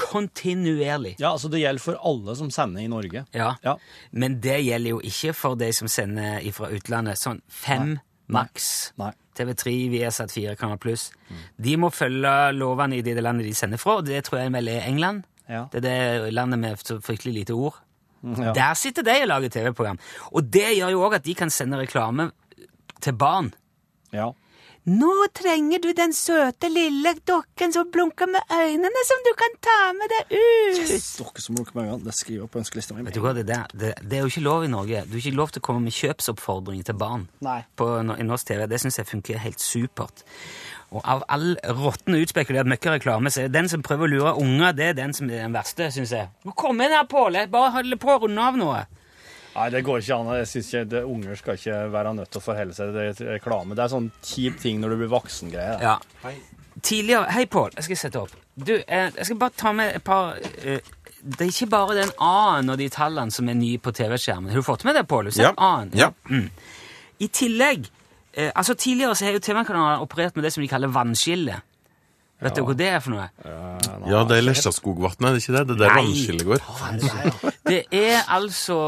[0.00, 1.14] kontinuerlig.
[1.18, 3.24] Ja, altså det gjelder for alle som sender i Norge.
[3.36, 3.50] Ja.
[3.64, 3.76] Ja.
[4.10, 7.20] Men det gjelder jo ikke for de som sender fra utlandet.
[7.20, 7.98] Sånn fem
[8.32, 8.92] maks.
[9.36, 11.10] TV3, Viasat 4, Kanal Pluss.
[11.56, 14.72] De må følge lovene i det landet de sender fra, og det tror jeg vel
[14.72, 15.24] er England.
[15.50, 15.66] Ja.
[15.72, 17.78] Det er det landet med så fryktelig lite ord.
[18.22, 18.52] Ja.
[18.56, 19.98] Der sitter de og lager TV-program.
[20.32, 22.30] Og det gjør jo òg at de kan sende reklame
[23.00, 23.52] til barn.
[24.16, 24.32] Ja.
[24.88, 29.74] Nå trenger du den søte lille dokken som blunker med øynene, som du kan ta
[29.92, 30.78] med deg ut.
[30.80, 33.04] Dere som blunker med øynene, det skriver jeg på ønskelista mi.
[33.04, 33.44] Vet du hva, det,
[33.76, 35.02] det, det er jo ikke lov i Norge.
[35.04, 37.58] Du har ikke lov til å komme med kjøpsoppfordringer til barn Nei.
[37.76, 38.64] på, i norsk TV.
[38.72, 40.24] Det syns jeg funker helt supert.
[40.90, 44.88] Og av all råtten utspekulert møkkareklame, så er den som prøver å lure unger, det
[44.88, 46.32] er den som er den verste, syns jeg.
[46.48, 47.44] Nå Kom inn her, Pål!
[47.52, 48.80] Bare hold på å runde av noe.
[49.54, 50.28] Nei, det går ikke an.
[50.38, 53.34] Jeg synes ikke, det, Unger skal ikke være nødt til å forholde seg til det-
[53.34, 53.74] reklame.
[53.74, 55.80] Det er sånn kjip ting når du blir voksen-greier.
[55.82, 55.98] Ja.
[56.82, 57.70] Tidligere Hei, Pål.
[57.76, 58.30] Jeg skal sette opp.
[58.56, 60.80] Du, eh, jeg skal bare ta med et par eh,
[61.22, 64.48] Det er ikke bare den A-en og de tallene som er nye på TV-skjermen.
[64.48, 65.28] Har du fått med det, Pål?
[65.36, 65.52] Ja.
[65.58, 65.90] A-en.
[65.94, 66.10] Ja.
[66.30, 66.48] Mm.
[67.20, 67.90] I tillegg
[68.32, 71.60] eh, altså Tidligere så har jo TV-kanalen operert med det som de kaller vannskille.
[72.40, 73.28] Vet du hva det er for noe?
[74.08, 75.64] Ja, det er Lesjaskogvatnet, er det ikke det?
[75.68, 77.52] Det er der vannskillet går.
[77.70, 78.78] Det er altså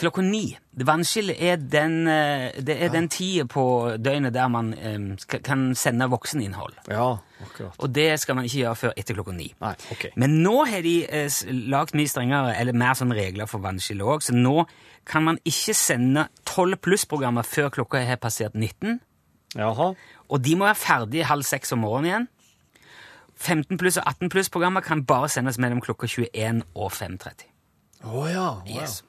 [0.00, 0.46] klokka ni.
[0.72, 3.64] Vannskillet er den, eh, det er den tida på
[4.00, 6.72] døgnet der man um, skal, kan sende vokseninnhold.
[6.88, 7.10] Ja,
[7.44, 7.76] akkurat.
[7.76, 9.50] Og det skal man ikke gjøre før etter klokka ni.
[9.60, 10.08] Nei, ok.
[10.16, 11.28] Men nå har de eh,
[11.68, 14.64] lagd lagt mye strengere, eller mer sånn regler for vannskillet òg, så nå
[15.08, 19.00] kan man ikke sende 12 pluss-programmer før klokka har passert 19.
[19.58, 19.92] Jaha.
[20.32, 22.28] Og de må være ferdige halv seks om morgenen igjen.
[23.42, 27.48] 15 pluss og 18 pluss-programmer kan bare sendes mellom klokka 21 og 5.30.
[28.04, 28.48] Oh, ja.
[28.56, 28.62] Wow.
[28.66, 29.00] Yes.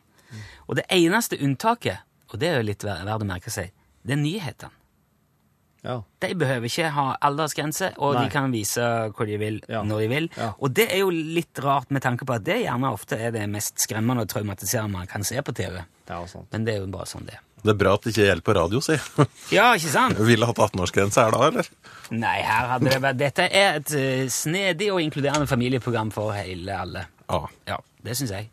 [0.68, 2.02] Og det eneste unntaket,
[2.34, 3.72] og det er jo litt verdt å merke seg,
[4.04, 4.72] det er nyhetene.
[5.84, 5.98] ja.
[6.24, 8.24] De behøver ikke ha aldersgrense, og Nei.
[8.26, 8.86] de kan vise
[9.18, 9.82] hvor de vil, Ja.
[9.84, 10.30] når de vil.
[10.38, 10.54] Ja.
[10.60, 13.50] Og det er jo litt rart med tanke på at det gjerne ofte er det
[13.50, 15.84] mest skremmende og traumatiserende man kan se på TV.
[16.08, 16.48] Sant.
[16.52, 17.42] Men det er jo bare sånn det er.
[17.64, 18.96] Det er bra at det ikke gjelder på radio, si.
[19.56, 20.18] Ja, ikke sant?
[20.30, 21.70] Ville hatt 18-årsgrense her da, eller?
[22.12, 26.76] Nei, her hadde det vært Dette er et eh, snedig og inkluderende familieprogram for hele
[26.76, 27.06] alle.
[27.32, 27.40] Ja.
[27.72, 28.50] Ja, det syns jeg.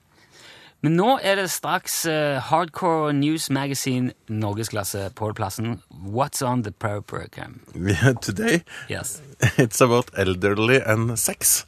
[0.81, 5.75] Men nå er det straks uh, Hardcore News Magazine Norgesklasse på plassen.
[5.93, 7.59] What's on the pro program?
[8.23, 9.21] Today, Yes.
[9.59, 11.67] it's about elderly and sex.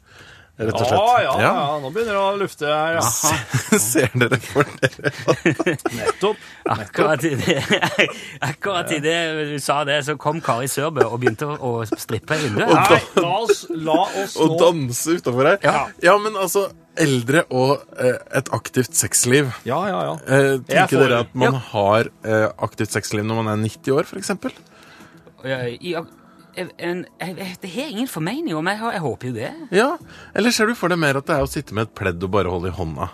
[0.53, 0.99] Rett og slett.
[1.01, 3.05] Ja, ja, ja, nå begynner det å lufte her, ja.
[3.81, 5.11] Ser dere for dere?
[5.97, 6.43] Nettopp.
[6.69, 7.55] Akkurat i det,
[8.51, 9.15] akkurat i det
[9.49, 12.69] du sa det, så kom Kari Sørbø og begynte å å strippe i vinduet.
[12.69, 15.57] Nei, la oss, la oss Og nå danse utafor her?
[15.65, 15.87] Ja.
[16.05, 16.67] ja, men altså
[17.01, 19.49] Eldre og eh, et aktivt sexliv.
[19.65, 20.15] Ja, ja, ja.
[20.29, 21.61] Eh, er tenker dere at man Ja.
[21.71, 24.29] har eh, aktivt sexliv når man er 90 år, f.eks.?
[25.81, 25.97] I-
[26.55, 29.51] en, jeg, jeg, det har ingen formening om, jeg, jeg håper jo det.
[29.73, 29.89] Ja.
[30.37, 32.31] Eller ser du for deg mer at det er å sitte med et pledd og
[32.35, 33.09] bare holde i hånda?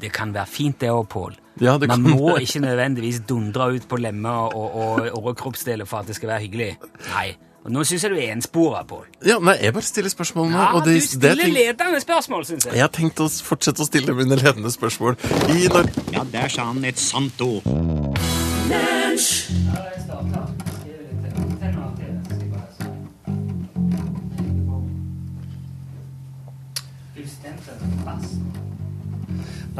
[0.00, 1.34] Det kan være fint det òg, Pål.
[1.60, 6.00] Ja, Man kan- må ikke nødvendigvis dundre ut på lemmer og, og, og kroppsdeler for
[6.00, 6.70] at det skal være hyggelig.
[7.12, 7.34] Nei.
[7.60, 9.04] Og nå syns jeg du er enspora, Pål.
[9.28, 10.56] Ja, nei, jeg bare stiller spørsmål nå.
[10.56, 12.78] Ja, og det, du det stiller tenk- ledende spørsmål, syns jeg.
[12.80, 15.20] Jeg har tenkt å fortsette å stille mine ledende spørsmål
[15.52, 15.92] i når...
[16.16, 17.68] Ja, der sa han et sant ord.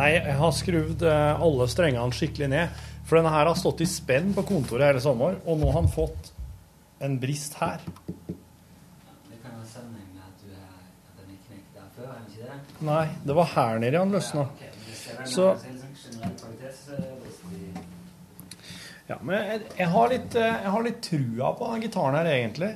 [0.00, 2.76] Nei, jeg har skrudd eh, alle strengene skikkelig ned.
[3.04, 5.90] For denne her har stått i spenn på kontoret hele sommer, og nå har han
[5.92, 6.30] fått
[7.04, 7.82] en brist her.
[8.30, 10.70] Det kan ha sammenheng med at, du er,
[11.10, 12.86] at den er knekt der før, er den ikke det?
[12.88, 14.46] Nei, det var her nede han løsna.
[15.28, 15.50] Så-
[19.10, 22.28] Ja, men jeg, jeg, har litt, eh, jeg har litt trua på denne gitaren her,
[22.30, 22.70] egentlig.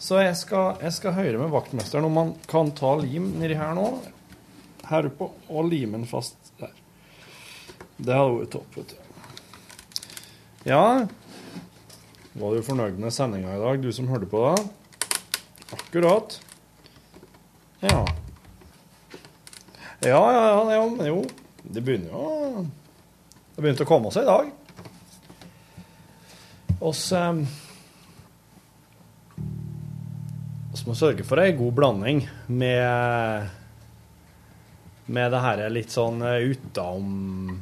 [0.00, 3.74] Så jeg skal, jeg skal høre med vaktmesteren om han kan ta lim nedi her
[3.76, 3.88] nå.
[4.86, 6.39] Her oppe, og lime den fast.
[8.00, 8.96] Det hadde vært topp, vet du.
[10.68, 11.06] Ja
[12.40, 14.54] Var du fornøyd med sendinga i dag, du som hørte på da?
[15.76, 16.36] Akkurat.
[17.80, 18.00] Ja.
[20.00, 21.20] Ja, ja, ja, ja, men jo.
[21.62, 22.64] Det begynner jo
[23.54, 24.50] Det begynte å komme seg i dag.
[26.80, 27.42] oss um,
[30.72, 33.50] oss må sørge for ei god blanding med
[35.10, 37.58] med det her litt sånn eh, utenom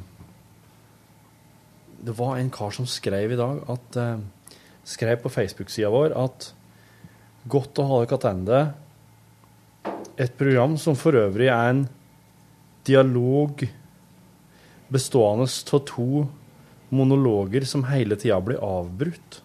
[1.99, 4.21] Det var en kar som skrev i dag at eh,
[4.87, 6.51] skrev på Facebook-sida vår at
[7.49, 8.61] godt å ha dere tilbake.
[10.19, 11.85] Et program som for øvrig er en
[12.87, 13.63] dialog
[14.89, 16.25] bestående av to
[16.89, 19.41] monologer som hele tida blir avbrutt.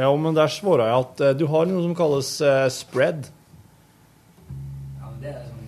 [0.00, 3.26] Ja, men der svarer jeg at eh, du har noe som kalles eh, spread.
[4.96, 5.58] Ja, men det er sånn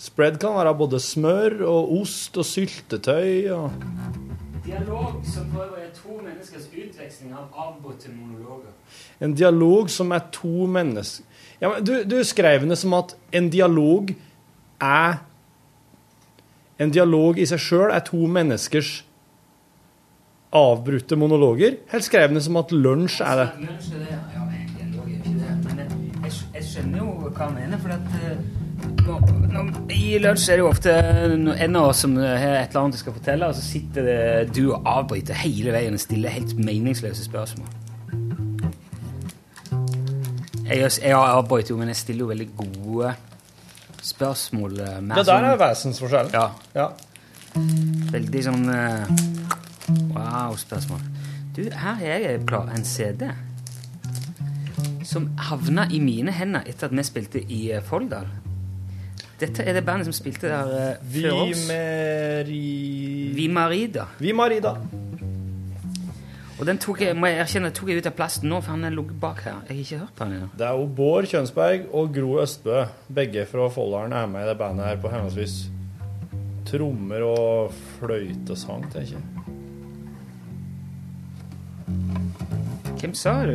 [0.00, 3.74] Spread kan være både smør og ost og syltetøy og
[4.64, 8.70] Dialog som for øvrig er to menneskers utveksling av avbrutte monologer.
[9.18, 11.26] En dialog som er to mennesker
[11.60, 14.14] ja, men du, du skrev det som at en dialog
[14.80, 15.18] er
[16.80, 19.02] En dialog i seg sjøl er to menneskers
[20.52, 21.76] avbrutte monologer.
[21.92, 23.48] helt skrevne som at lunsj er det?
[23.68, 24.18] Lunsj er ja.
[26.54, 28.38] jeg, skjønner jo hva han mener, for at eh,
[29.06, 29.14] nå,
[29.54, 29.62] nå,
[29.94, 33.00] I lunsj er det jo ofte en av oss som har et eller annet du
[33.00, 37.24] skal fortelle, og så sitter det du og avbryter hele veien og stiller helt meningsløse
[37.26, 37.68] spørsmål.
[40.70, 43.14] Jeg, jeg avbryter jo, men jeg stiller jo veldig gode
[44.06, 44.76] spørsmål.
[44.80, 46.32] eh, Det der sånn- er vesensforskjellen.
[46.32, 46.90] Ja, Ja.
[48.12, 48.68] veldig sånn
[49.90, 51.00] eh, Wow-spørsmål.
[51.56, 52.40] Du, her har jeg
[52.76, 53.26] en CD
[55.04, 58.28] som havna i mine hender etter at vi spilte i eh, Folldal.
[59.40, 61.62] Dette er det bandet som spilte der uh, før oss.
[61.64, 63.32] Vimeri...
[63.34, 64.04] Vimarida.
[64.20, 64.74] Vimarida.
[66.60, 68.84] Og den tok jeg, må jeg erkjenne, tok jeg ut av plasten nå, for han
[68.84, 69.62] er ligget bak her.
[69.64, 70.48] Jeg har ikke hørt på han ennå.
[70.60, 72.82] Det er jo Bård Kjønsberg og Gro Østbø.
[73.16, 75.56] Begge fra Folldalen er med i det bandet her på henholdsvis
[76.68, 79.39] trommer og fløytesang, tenker jeg.
[83.00, 83.54] Hvem sa du?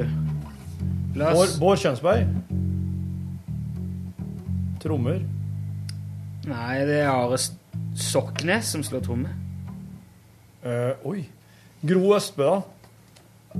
[1.14, 2.26] Bård, Bård Kjønsberg.
[4.82, 5.20] Trommer.
[6.50, 7.38] Nei, det er Are
[7.94, 9.30] Soknes som slår tromme.
[10.66, 11.20] Uh, oi.
[11.86, 13.60] Gro Østbø, da?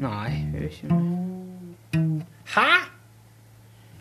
[0.00, 2.20] Nei, hun er ikke med.
[2.54, 2.68] Hæ?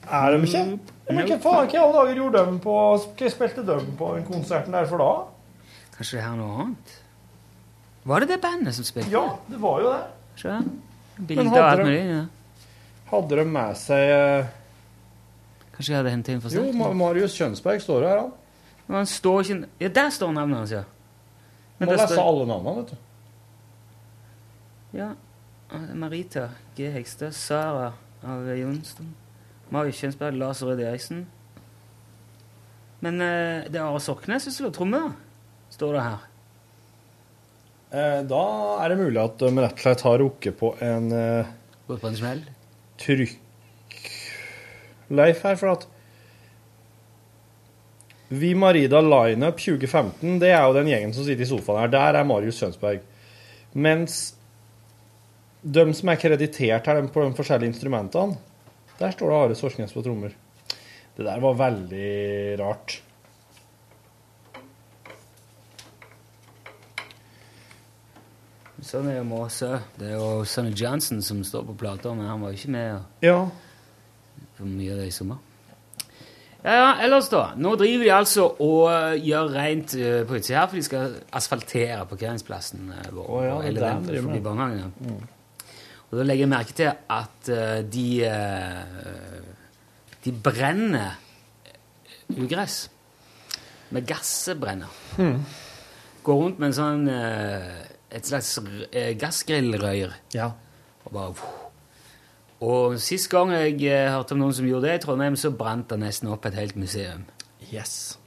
[0.10, 0.62] Er de ikke?
[1.10, 2.76] Men hva faen, hva alle dager gjorde de på
[3.18, 5.10] Hva spilte de på den konserten der for da?
[5.98, 6.94] Kanskje det her er noe annet?
[8.10, 9.10] Var det det bandet som spilte?
[9.14, 10.06] Ja, det var jo det.
[10.46, 10.70] Her.
[11.20, 12.02] Bilder Men og alt mulig.
[12.10, 12.26] Ja.
[13.10, 14.46] Hadde de med seg eh,
[15.76, 16.78] Kanskje jeg hadde hentet inn Jo, forsterkning?
[16.80, 18.32] Ma- Marius Kjønsberg står her, han.
[18.88, 20.84] Men han står ikke Ja, der står navnet hans, ja.
[21.80, 22.98] Må lese står- alle navnene, vet du.
[25.00, 25.10] Ja.
[25.72, 26.90] Ah, Marita G.
[26.92, 27.32] Hegstad.
[27.38, 27.92] Sara
[28.26, 29.12] av Jonsson.
[29.70, 30.38] Marius Kjønsberg.
[30.42, 31.28] Lars Røde Eriksen.
[33.02, 35.12] Men uh, det er Are Soknes som slår trommer.
[35.72, 36.26] Står det her.
[37.90, 38.44] Eh, da
[38.84, 41.48] er det mulig at de rett og slett har rukket på en eh,
[41.90, 42.42] Gått på en smell.
[43.02, 43.40] trykk-leif
[45.48, 45.88] her, for at
[48.30, 51.90] Vi Marida Lineup 2015, det er jo den gjengen som sitter i sofaen her.
[51.96, 53.02] Der er Marius Sønsberg.
[53.74, 54.36] Mens
[55.66, 58.38] de som er kreditert her på de forskjellige instrumentene,
[59.00, 60.32] der står det Are Sorsnes på trommer.
[61.18, 63.02] Det der var veldig rart.
[68.86, 69.74] Sånn er jo Måsø.
[70.00, 73.02] Det er jo Sonny Johnson som står på plata, men han var jo ikke med
[73.26, 73.40] Ja.
[74.56, 75.38] for mye av det i sommer.
[76.64, 77.54] Ja, ja, ellers da.
[77.56, 81.14] Nå driver de altså og eh, gjør rent uh, på utsida her, for de skal
[81.32, 83.30] asfaltere parkeringsplassen uh, vår.
[83.30, 85.22] Oh, ja, og det hele er den de forbi barnehagen.
[86.10, 88.08] Og da legger jeg merke til at uh, de
[90.26, 91.16] De brenner
[92.36, 92.90] ugress.
[93.90, 94.92] Med gassbrenner.
[96.24, 97.08] Går rundt med en sånn
[98.12, 98.58] et slags
[98.92, 100.14] eh, gassgrillrøyr.
[100.34, 100.52] ja.
[101.06, 101.34] Og bare
[102.62, 105.88] Og sist gang jeg eh, hørte om noen som gjorde det i Trondheim, så brant
[105.90, 107.24] det nesten opp et helt museum.
[107.72, 108.18] Yes.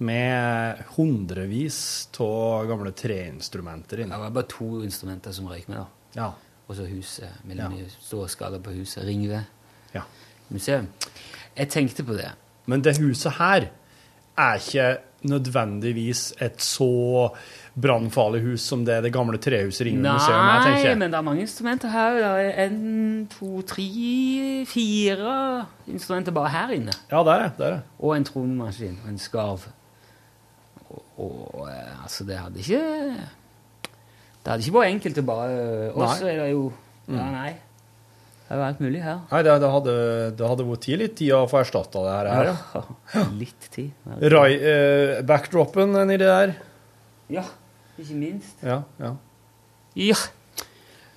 [0.00, 5.86] Med hundrevis av gamle treinstrumenter Det var bare to instrumenter som røyk med, da.
[6.16, 6.30] Ja.
[6.68, 7.28] Og så huset.
[7.44, 7.68] Med Ja.
[8.00, 9.04] store skader på huset.
[9.04, 9.44] Ringve
[9.94, 10.02] ja.
[10.48, 10.88] museum.
[11.56, 12.30] Jeg tenkte på det.
[12.66, 13.68] Men det huset her
[14.38, 17.34] er ikke nødvendigvis et så
[17.78, 20.98] brannfarlig hus som det det gamle trehuset Ringen museum er, Nei, tenker jeg.
[20.98, 22.18] men det er mange instrumenter her.
[22.18, 23.86] Det er en, to, tre,
[24.70, 25.36] fire
[25.90, 26.94] instrumenter bare her inne.
[27.12, 27.52] Ja, der er det.
[27.58, 27.82] det, er det.
[28.00, 29.66] Og en trommemaskin og en skarv.
[30.90, 31.00] Og,
[31.54, 32.78] og eh, altså, det hadde ikke
[34.40, 35.58] Det hadde ikke vært enkelt å bare
[35.92, 36.62] Og er det jo
[37.10, 37.50] Ja, nei.
[38.50, 39.18] Det er jo alt mulig her.
[39.30, 39.92] Nei, det, det, hadde,
[40.34, 42.48] det hadde vært tid litt tid å få erstatta det her.
[42.48, 42.80] ja.
[43.44, 43.92] Litt tid.
[44.32, 46.56] Rai, eh, backdropen nedi der.
[47.30, 47.44] Ja,
[48.00, 48.62] ikke minst.
[48.66, 49.14] Ja, ja.
[49.98, 50.16] Ja.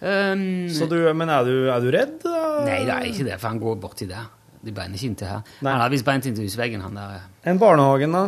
[0.03, 2.18] Um, Så du, men er du, er du redd?
[2.26, 2.39] da?
[2.68, 4.26] Nei, det er ikke det, for han går borti der.
[4.64, 5.43] De beiner ikke inntil her.
[5.64, 5.72] Nei.
[5.76, 7.24] Han har visst beint inntil husveggen, han der.
[7.47, 8.26] En barnehagen, da?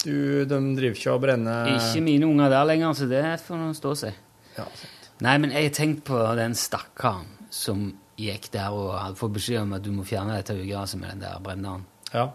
[0.00, 3.70] Du, de driver ikke og brenner Ikke mine unger der lenger, så det får nå
[3.76, 4.16] stå seg.
[4.56, 4.64] Ja,
[5.20, 9.60] Nei, men jeg har tenkt på den stakkaren som gikk der og hadde fått beskjed
[9.66, 11.84] om at du må fjerne dette ugraset med den der brenneren.
[12.14, 12.30] ja.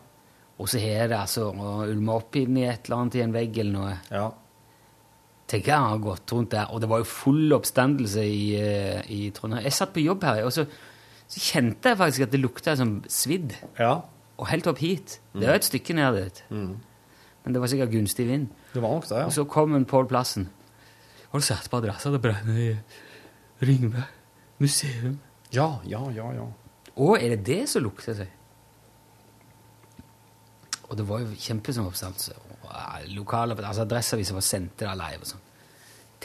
[0.55, 3.57] Og så har det altså å ulme opp i et eller annet i en vegg
[3.59, 3.95] eller noe.
[4.13, 4.29] ja.
[5.45, 9.29] Tenk jeg har gått rundt der, og det var jo full oppstandelse i, eh, i
[9.35, 9.63] Trondheim.
[9.67, 10.65] Jeg satt på jobb her, og så,
[11.29, 13.53] så kjente jeg faktisk at det lukta som svidd.
[13.77, 13.99] Ja.
[14.41, 15.19] Og helt opp hit.
[15.35, 16.43] Det jo et stykke ned dit.
[17.45, 18.49] Men det var sikkert gunstig vind.
[18.73, 19.29] Det var nok det, ja.
[19.29, 20.49] Og så kom en Pål Plassen.
[21.29, 22.69] Har du satt på adressa det brenner i
[23.61, 24.09] Ringberg
[24.57, 25.19] museum.
[25.51, 26.47] Ja, ja, ja, ja.
[26.95, 28.31] Å, er det det som lukter seg?
[30.85, 32.35] Og det var jo kjempestor oppstandelse.
[32.69, 35.43] Eh, Lokale, altså Adresseaviser var sendt det live og sånn.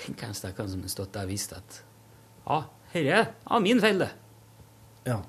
[0.01, 1.83] Tenk han stakkaren som har stått der og vist at
[2.47, 2.63] Ja,
[2.95, 4.11] her er ah, min feil, det.
[5.11, 5.21] ja.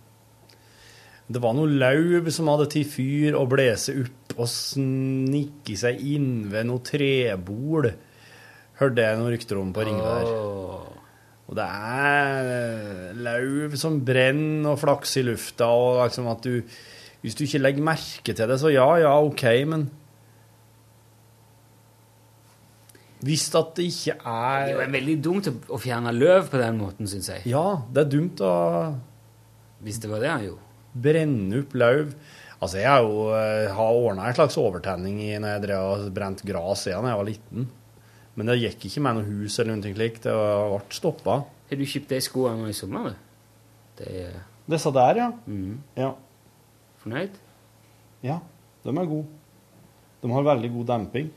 [1.32, 6.50] Det var noe lauv som hadde tatt fyr og blåst opp og snikke seg inn
[6.52, 7.88] ved noe trebol.
[8.82, 10.28] Hørte jeg noen rykter om på Ringvær.
[10.28, 10.98] Åh.
[11.52, 16.62] Og det er lauv som brenner og flaks i lufta, og liksom at du
[17.22, 19.84] Hvis du ikke legger merke til det, så ja, ja, OK, men
[23.22, 26.80] Hvis at det ikke Det er jo er veldig dumt å, fjerne løv på den
[26.80, 27.44] måten, syns jeg.
[27.52, 28.54] Ja, det er dumt å
[29.86, 30.70] Hvis det var det han gjorde.
[30.94, 32.16] brenne opp løv.
[32.62, 36.10] Altså, jeg har jo eh, har ordna en slags overtenning i når jeg drev og
[36.14, 37.70] brente gras igjen da jeg var liten.
[38.36, 40.26] Men det gikk ikke med noe hus eller noe slikt.
[40.28, 41.38] Det ble stoppa.
[41.72, 43.12] Har du kjøpt de skoene i sommer?
[43.12, 43.28] du?
[44.02, 44.40] Det er
[44.72, 45.30] Disse der, ja.
[45.50, 46.12] mm, ja.
[47.02, 47.34] Fornøyd?
[48.24, 48.38] Ja,
[48.86, 49.26] de er gode.
[50.22, 51.32] De har veldig god demping.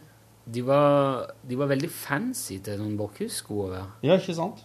[0.44, 3.86] De var, de var veldig fancy til noen Borchhus-sko å være.
[4.04, 4.60] Ja, ikke sant?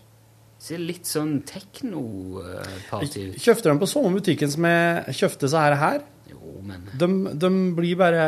[0.60, 3.38] Ser litt sånn tekno-party ut.
[3.40, 5.78] kjøpte de på samme butikken som jeg kjøpte så her.
[5.80, 6.02] her.
[6.34, 7.08] Jo, men De,
[7.40, 8.26] de blir bare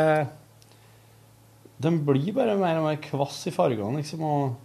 [1.82, 4.56] De blir bare mer og mer kvass i fargene, liksom, og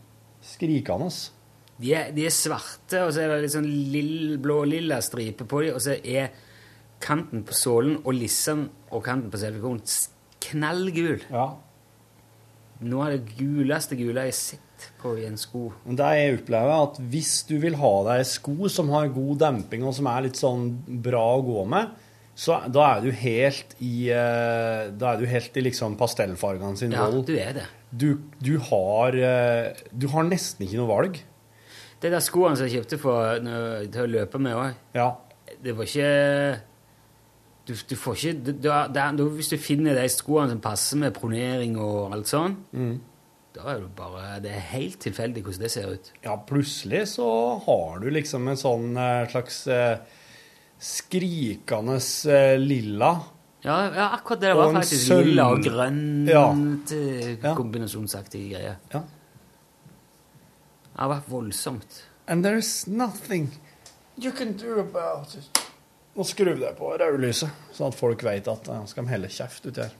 [0.48, 1.12] skrikende.
[1.78, 5.66] de er, de er svarte, og så er det litt sånn lill, blå-lilla stripe på
[5.66, 6.32] dem, og så er
[7.04, 9.76] kanten på sålen og lissen og kanten på selve
[10.40, 11.20] knallgul.
[11.30, 11.50] Ja.
[12.86, 15.72] Noe er det guleste gule jeg har sett på i en sko.
[15.90, 19.86] Det jeg opplever, er at hvis du vil ha deg sko som har god demping,
[19.88, 20.68] og som er litt sånn
[21.02, 21.96] bra å gå med,
[22.38, 26.94] så da er du helt i eh, Da er du helt i liksom pastellfargene sin
[26.94, 27.16] roll.
[27.18, 27.64] Ja, du er det.
[27.90, 28.08] Du,
[28.46, 31.18] du har eh, Du har nesten ikke noe valg.
[31.98, 33.40] Det der skoene som jeg kjøpte for,
[33.90, 35.16] til å løpe med òg, Ja.
[35.66, 36.60] det var ikke
[37.68, 41.78] du, du får ikke du, du, Hvis du finner de skoene som passer med pronering
[41.84, 42.56] og alt sånn,
[43.58, 46.12] da er det bare Det er helt tilfeldig hvordan det ser ut.
[46.24, 47.28] ja, plutselig så
[47.66, 49.98] har du liksom en sånn eh, slags eh,
[50.80, 51.98] skrikende
[52.32, 53.12] eh, lilla
[53.66, 54.48] Ja, ja akkurat det.
[54.54, 56.44] Det var faktisk sølv- lilla og grønt Ja.
[57.44, 57.56] Ja.
[57.58, 58.76] kombinasjonsaktige greier.
[58.94, 59.02] Ja.
[60.98, 62.04] Det var voldsomt.
[62.28, 63.50] And there's nothing
[64.18, 65.67] you can do about it.
[66.18, 69.30] Nå skrur vi det på rødlyset, sånn at folk vet at uh, skal de helle
[69.30, 69.94] kjeft uti her.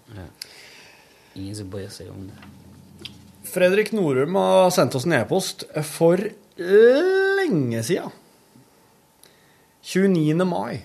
[1.38, 3.12] Ingen som bryr seg om det.
[3.48, 6.18] Fredrik Norum har sendt oss en e-post for
[6.58, 8.10] lenge sida.
[9.88, 10.34] 29.
[10.50, 10.82] mai.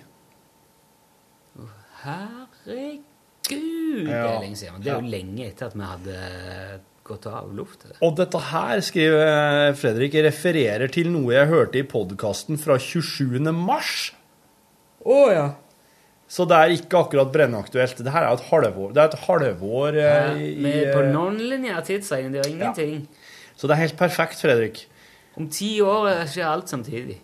[2.02, 3.02] Herregud,
[3.48, 4.80] det er lenge siden.
[4.84, 5.10] Det er jo Ja.
[5.16, 7.88] lenge etter at vi hadde gått av lufta.
[8.02, 13.52] Og dette her, skriver Fredrik, refererer til noe jeg hørte i podkasten fra 27.
[13.52, 14.12] mars.
[15.02, 15.48] Å ja.
[16.32, 17.98] Så det er ikke akkurat brennaktuelt.
[18.00, 21.82] Det her er et halvår, det er et halvår ja, i, Med, på eh, non-lineær
[21.84, 23.02] tidsregning, det er ingenting.
[23.58, 24.86] Så det er helt perfekt, Fredrik.
[25.36, 27.18] Om ti år skjer alt samtidig.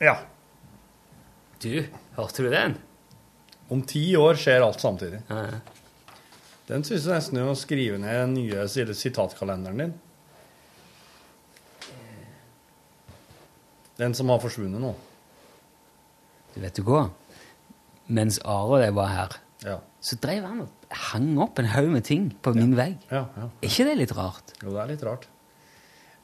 [0.00, 0.16] Ja.
[1.60, 1.84] Du,
[2.16, 2.78] hørte du den?
[3.72, 5.20] Om ti år skjer alt samtidig.
[5.28, 5.60] Ja.
[6.68, 9.94] Den syns jeg nesten er å skrive ned den nye sitatkalenderen din.
[14.00, 14.94] Den som har forsvunnet nå.
[16.54, 17.06] Du vet du hva?
[18.08, 19.78] Mens Are og jeg var her, Ja.
[20.00, 22.98] så drev han og hang opp en haug med ting på min vegg.
[23.10, 23.48] Ja, ja.
[23.62, 24.52] Er ikke det litt rart?
[24.62, 25.26] Jo, det er litt rart.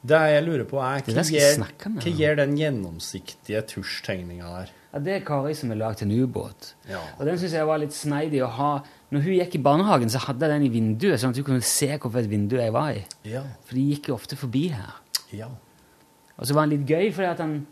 [0.03, 4.69] Det jeg lurer på, er hva gir, hva den gjennomsiktige tusjtegninga der?
[4.93, 6.73] Ja, Det er Kari som har lagd en ubåt.
[6.89, 6.99] Ja.
[7.19, 8.71] Og den syns jeg var litt sneidig å ha.
[9.11, 11.61] Når hun gikk i barnehagen, så hadde jeg den i vinduet, sånn at hun kunne
[11.61, 13.05] se hvilket vindu jeg var i.
[13.23, 13.43] Ja.
[13.65, 14.97] For de gikk jo ofte forbi her.
[15.31, 15.47] Ja.
[16.37, 17.67] Og så var han litt gøy, fordi at han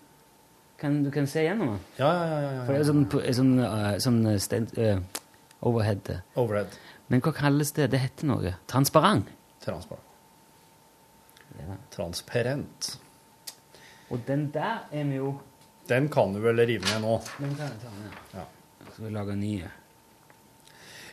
[0.80, 1.80] kan, du kan se gjennom den.
[2.00, 2.52] Ja, ja, ja.
[2.58, 3.04] ja, For det er sånn,
[3.40, 5.24] sånn, uh, sånn sten, uh,
[5.68, 6.10] overhead.
[6.10, 6.40] uh.
[6.40, 6.78] Overhead.
[7.10, 7.90] Men hva kalles det?
[7.94, 8.54] Det heter noe.
[8.70, 9.30] Transparent.
[9.66, 10.06] Transparent.
[11.60, 11.76] Ja.
[11.92, 12.94] Transparent.
[14.10, 15.34] Og den der er vi jo
[15.90, 17.16] Den kan du vel rive ned nå.
[17.40, 18.18] Den kan jeg ta med.
[18.36, 18.44] Ja.
[18.86, 19.72] Så skal vi lage nye.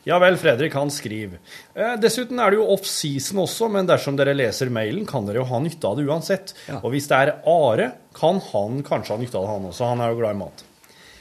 [0.07, 1.41] Ja vel, Fredrik, han skriver.
[1.75, 5.49] Eh, dessuten er det jo off-season også, men dersom dere leser mailen, kan dere jo
[5.51, 6.53] ha nytte av det uansett.
[6.69, 6.79] Ja.
[6.79, 9.89] Og hvis det er Are, kan han kanskje ha nytte av det, han også.
[9.91, 10.63] Han er jo glad i mat.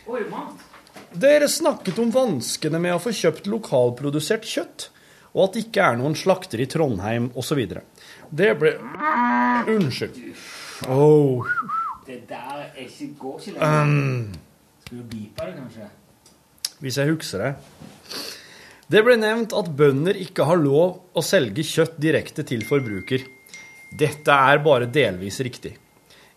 [0.05, 0.67] Oi, mat!
[1.25, 4.89] Dere snakket om vanskene med å få kjøpt lokalprodusert kjøtt.
[5.35, 7.65] og at det ikke er noen slakter i Trondheim osv.
[8.29, 8.77] Det ble
[9.73, 10.21] Unnskyld.
[10.87, 11.43] Oh.
[12.05, 14.41] Det der er ikke, går ikke lenger.
[14.85, 15.91] Skal du beepe det, kanskje?
[16.79, 17.53] hvis jeg husker det.
[18.85, 23.23] Det ble nevnt at bønder ikke har lov å selge kjøtt direkte til forbruker.
[23.89, 25.71] Dette er bare delvis riktig.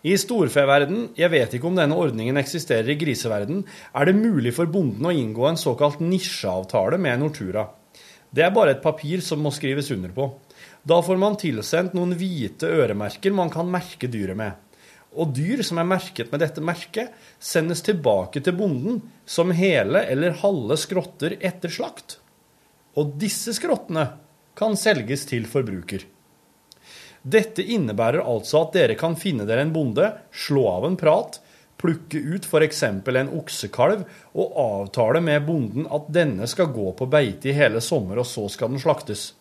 [0.01, 3.59] I storfeverden, jeg vet ikke om denne ordningen eksisterer i griseverden,
[3.93, 7.67] er det mulig for bonden å inngå en såkalt nisjeavtale med Nortura.
[8.33, 10.25] Det er bare et papir som må skrives under på.
[10.81, 14.55] Da får man tilsendt noen hvite øremerker man kan merke dyret med.
[15.21, 20.37] Og dyr som er merket med dette merket, sendes tilbake til bonden som hele eller
[20.41, 22.17] halve skrotter etter slakt.
[22.97, 24.05] Og disse skrottene
[24.57, 26.05] kan selges til forbruker.
[27.21, 31.39] Dette innebærer altså at dere kan finne dere en bonde, slå av en prat,
[31.79, 32.83] plukke ut f.eks.
[32.83, 38.19] en oksekalv og avtale med bonden at denne skal gå på beite i hele sommer,
[38.19, 39.33] og så skal den slaktes.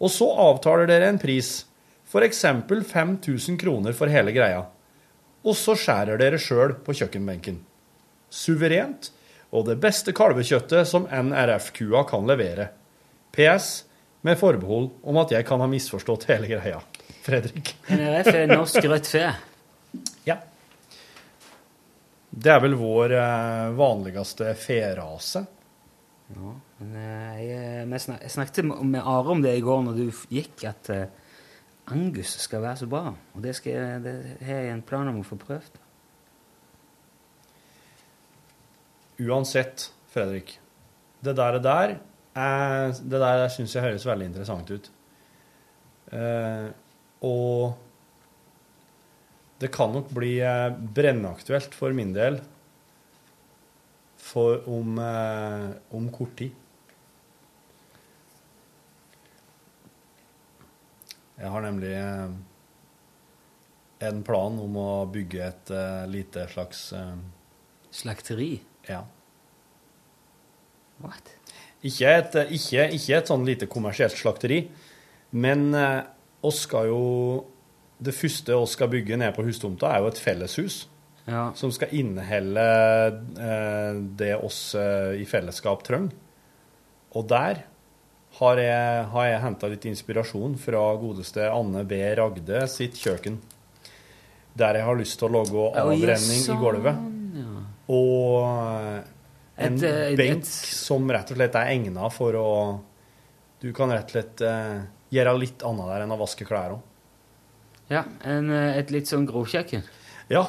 [0.00, 1.64] Og så avtaler dere en pris,
[2.08, 2.44] f.eks.
[2.92, 4.64] 5000 kroner for hele greia.
[5.42, 7.58] Og så skjærer dere sjøl på kjøkkenbenken.
[8.32, 9.10] Suverent,
[9.52, 12.70] og det beste kalvekjøttet som NRF-kua kan levere.
[13.32, 13.84] PS
[14.22, 16.82] med forbehold om at jeg kan ha misforstått hele greia.
[17.22, 17.74] Fredrik.
[17.90, 19.24] NRF er norsk rødt fe.
[20.26, 20.38] Ja.
[22.32, 25.44] Det er vel vår eh, vanligste ferase.
[26.32, 30.22] Ja, men eh, jeg, snak, jeg snakket med Are om det i går når du
[30.32, 31.10] gikk, at eh,
[31.92, 33.12] Angus skal være så bra.
[33.34, 34.14] Og det, skal det
[34.46, 35.80] har jeg en plan om å få prøvd.
[39.22, 40.56] Uansett, Fredrik.
[41.22, 41.98] Det der, det der,
[42.38, 44.90] er, det der syns jeg høres veldig interessant ut.
[46.12, 46.68] Eh,
[47.28, 47.76] og
[49.62, 52.40] det kan nok bli eh, brennaktuelt for min del
[54.22, 56.58] for om, eh, om kort tid.
[61.42, 62.34] Jeg har nemlig eh,
[64.08, 67.16] en plan om å bygge et eh, lite slags eh,
[67.92, 68.54] Slakteri?
[68.88, 69.02] Ja.
[71.02, 71.34] What?
[71.82, 74.60] Ikke et, ikke, ikke et sånn lite kommersielt slakteri,
[75.34, 76.02] men eh,
[76.54, 77.02] skal jo
[78.02, 80.88] Det første vi skal bygge nede på hustomta, er jo et felleshus.
[81.24, 81.52] Ja.
[81.54, 82.64] Som skal inneholde
[83.38, 86.16] eh, det oss eh, i fellesskap trenger.
[87.14, 87.62] Og der
[88.40, 92.00] har jeg, har jeg henta litt inspirasjon fra godeste Anne B.
[92.18, 93.38] Ragde sitt kjøkken.
[94.58, 97.04] Der jeg har lyst til å lage avrenning oh, yes, sånn, i gulvet.
[97.38, 97.64] ja.
[97.92, 99.12] Og eh,
[99.58, 102.48] en Et, et, benk som rett og slett er egna for å
[103.60, 104.80] Du kan rett og slett eh,
[105.12, 106.80] gjøre litt annet der enn å vaske klær òg.
[107.92, 109.84] Ja, en, eh, et litt sånn grovkjøkken.
[110.32, 110.46] Ja.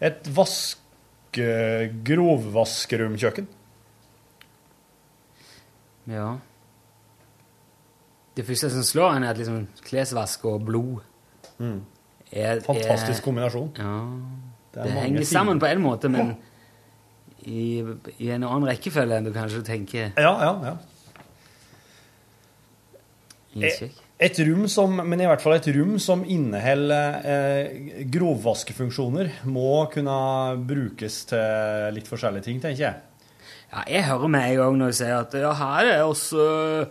[0.00, 0.80] Et vaske...
[2.04, 3.46] grovvaskeromkjøkken.
[6.10, 6.38] Ja.
[8.36, 11.06] Det første som slår en, er at liksom klesvask og blod
[11.60, 11.82] Mm.
[12.32, 13.72] er, Fantastisk er, kombinasjon.
[13.76, 13.96] Ja.
[14.72, 16.36] Det Det, henger sammen på en måte, men
[17.46, 17.80] i,
[18.18, 20.12] i en annen rekkefølge enn du kanskje tenker.
[20.18, 20.76] Ja, ja, ja.
[23.60, 29.86] Et, Et rom som, men i hvert fall et rom som inneholder eh, grovvaskefunksjoner, må
[29.92, 30.16] kunne
[30.68, 32.98] brukes til litt forskjellige ting, tenker jeg.
[33.70, 36.84] Ja, jeg hører med en gang når jeg sier at ja, her er oss øh,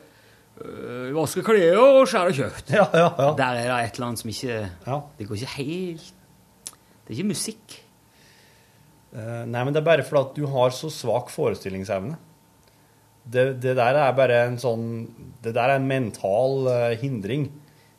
[0.63, 2.73] øh, vaske klær og skjære kjøtt.
[2.73, 3.29] Ja, ja, ja.
[3.37, 4.99] Der er det et eller annet som ikke Ja.
[5.19, 7.79] Det går ikke helt Det er ikke musikk.
[9.09, 12.17] Eh, nei, men det er bare fordi at du har så svak forestillingsevne.
[13.29, 14.85] Det, det der er bare en sånn
[15.43, 17.49] Det der er en mental uh, hindring.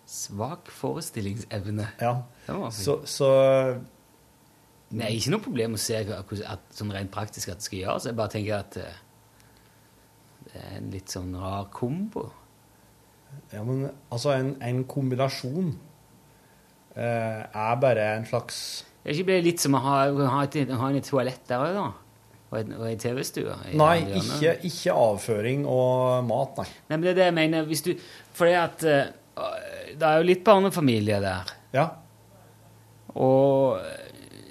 [0.08, 1.86] Svak forestillingsevne.
[2.02, 2.14] Ja.
[2.74, 3.28] Så, så
[4.90, 8.08] Det er ikke noe problem å se at, sånn rent praktisk at det skal gjøres.
[8.11, 8.98] Jeg bare tenker at uh,
[10.50, 12.26] det er en litt sånn rar kombo.
[13.52, 15.74] Ja, men altså, en, en kombinasjon
[16.96, 18.61] uh, er bare en slags
[19.01, 21.62] Det er ikke bare litt som å ha, ha, et, ha en i toalett der
[21.64, 21.86] òg, da?
[22.51, 23.55] Og en, og TV-stue?
[23.78, 26.68] Nei, ikke, ikke avføring og mat, nei.
[26.90, 27.68] Nei, men det er det jeg mener.
[27.70, 27.92] Hvis du,
[28.36, 29.12] fordi at eh,
[29.96, 31.53] det er jo litt barnefamilie der.
[31.76, 31.86] Ja.
[33.14, 33.78] Og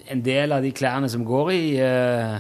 [0.09, 2.39] en del av de klærne som går i uh,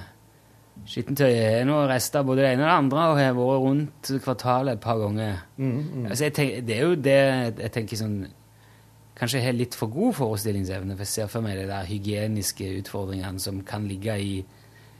[0.89, 4.77] skittentøyet, er nå rester både det ene og det andre, og har vært rundt kvartalet
[4.77, 5.43] et par ganger.
[5.59, 8.19] Mm, Altså, jeg tenk, det er jo det jeg tenker sånn
[9.19, 13.41] Kanskje har litt for god forestillingsevne, for jeg ser for meg de der hygieniske utfordringene
[13.43, 14.33] som kan ligge i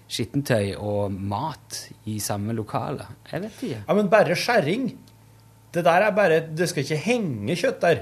[0.09, 3.05] skittentøy og mat i samme lokale.
[3.31, 3.83] Jeg vet ikke.
[3.85, 4.89] Ja, men bare skjæring.
[5.71, 7.99] Det der er bare Det skal ikke henge kjøtt der.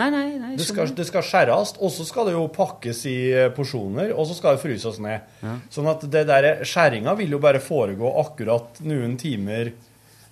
[0.00, 0.52] Nei, nei, nei.
[0.56, 4.24] Det skal, det skal skjæres, og så skal det jo pakkes i eh, porsjoner, og
[4.30, 5.26] så skal det fryses ned.
[5.74, 9.74] Sånn at det der skjæringa vil jo bare foregå akkurat noen timer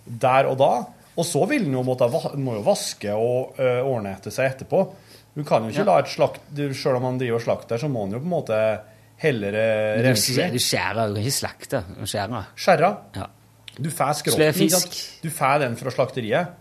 [0.08, 0.72] der og da.
[1.18, 2.06] Og så vil den jo måtte
[2.38, 4.84] må jo vaske og ø, ordne etter seg etterpå.
[5.36, 8.06] Du kan jo ikke la et slakt Sjøl om man driver og slakter, så må
[8.06, 8.60] man jo på en måte
[9.22, 9.54] heller
[10.06, 11.82] rense du skjærer, du kan ikke slakte.
[11.98, 12.96] Du skjærer.
[13.18, 13.28] Ja.
[13.78, 14.98] Du får skrotten.
[15.22, 16.54] Du får den fra slakteriet.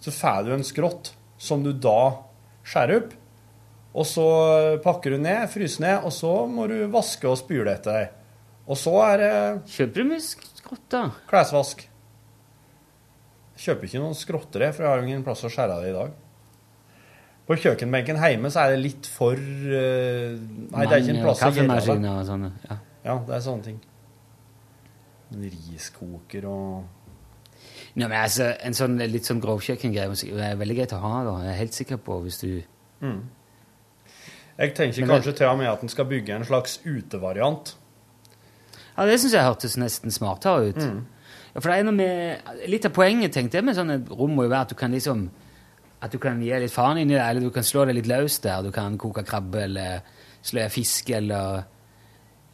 [0.00, 1.98] Så får du en skrott som du da
[2.66, 3.16] skjærer opp.
[3.96, 4.26] Og så
[4.84, 8.22] pakker du ned, fryser ned, og så må du vaske og spyle etter deg.
[8.66, 9.34] Og så er det
[9.72, 11.02] Kjøper du mye skrott, da?
[11.30, 11.86] klesvask.
[13.56, 16.16] Kjøper ikke noen skrotter, for jeg har ingen plass å skjære det i dag.
[17.46, 21.42] På kjøkkenbenken hjemme så er det litt for uh, Nei, det er ikke en plass
[21.46, 22.10] å gjøre det.
[22.10, 22.50] Og sånne.
[22.66, 22.78] Ja.
[23.06, 23.76] Ja, det er sånne ting.
[25.30, 26.84] En riskoker og
[27.96, 30.10] Nei, men altså, En sånn litt sånn grovkjøkkengreie
[30.50, 31.14] er veldig greit å ha.
[31.26, 31.36] da.
[31.46, 32.50] Jeg er helt sikker på hvis du
[34.58, 37.74] Jeg tenker Men det- kanskje til og med at en skal bygge en slags utevariant.
[38.96, 40.76] Ja, Det syns jeg hørtes nesten smartere ut.
[40.76, 41.04] Mm.
[41.54, 44.42] Ja, for det er noe med, Litt av poenget tenkte jeg med sånne rom må
[44.44, 45.30] jo være at du kan liksom
[46.00, 48.38] at du kan gi litt faen inni det, eller du kan slå det litt løs
[48.44, 48.62] der.
[48.66, 50.00] Du kan koke krabbe eller
[50.44, 51.62] sløye fisk eller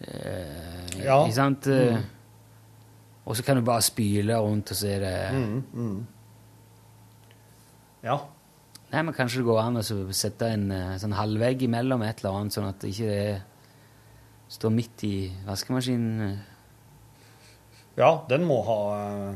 [0.01, 1.18] eh, Ja.
[1.22, 1.28] Mm.
[1.28, 1.66] Ikke sant?
[1.66, 2.05] Mm.
[3.26, 5.16] Og så kan du bare spyle rundt, og så er det
[5.72, 6.07] Mm.
[8.03, 8.18] Ja.
[8.93, 9.82] Nei, men Kanskje det går an å
[10.12, 13.43] sette en eh, sånn halvvegg imellom et eller annet, sånn at det ikke det
[14.53, 15.14] står midt i
[15.47, 16.38] vaskemaskinen.
[17.97, 19.34] ja, den må ha eh,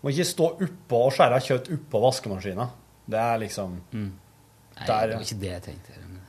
[0.00, 2.68] Må ikke stå oppå og skjære kjøtt oppå vaskemaskina.
[3.08, 5.92] Det er liksom Nei, Der, det var ikke det jeg tenkte.
[6.06, 6.20] men-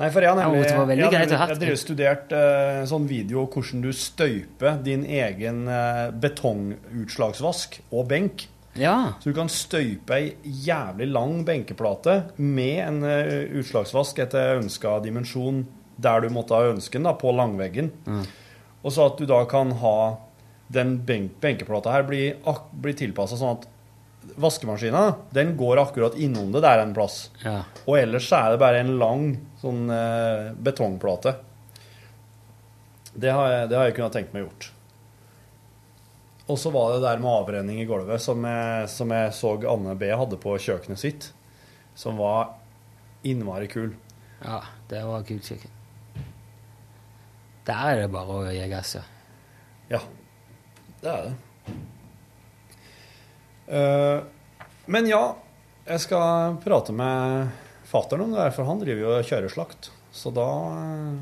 [0.00, 3.06] Nei, for jeg har Ja, nemlig veldig jeg ha Jeg hatt har studert uh, sånn
[3.08, 8.46] video hvordan du støyper din egen uh, betongutslagsvask og benk.
[8.78, 9.14] Ja.
[9.20, 10.30] Så du kan støype ei
[10.64, 15.66] jævlig lang benkeplate med en uh, utslagsvask etter ønska dimensjon
[16.00, 17.90] der du måtte ha ønsken, da, på langveggen.
[18.80, 20.16] Og så at du da kan ha
[20.72, 22.38] den benk benkeplata her blir,
[22.72, 23.66] blir tilpassa sånn at
[24.40, 25.04] vaskemaskina
[25.34, 27.30] den går akkurat innom det der en plass.
[27.44, 27.62] ja.
[27.86, 29.24] Og ellers så er det bare en lang
[29.62, 31.34] sånn eh, betongplate.
[33.14, 34.70] Det har, jeg, det har jeg kunnet tenkt meg gjort.
[36.50, 39.94] Og så var det der med avrenning i gulvet som jeg, som jeg så Anne
[39.98, 41.28] B hadde på kjøkkenet sitt,
[41.94, 42.56] som var
[43.22, 43.92] innmari kul.
[44.44, 45.76] ja, det var kult kjøkken.
[47.68, 49.02] Der er det bare å gi gass, ja.
[49.90, 50.00] Ja,
[51.02, 51.34] det er det.
[53.70, 54.18] Eh,
[54.90, 55.22] men ja,
[55.86, 57.50] jeg skal prate med
[57.90, 59.90] fattern om det her, for han driver jo og kjører slakt.
[60.14, 61.20] Så da eh,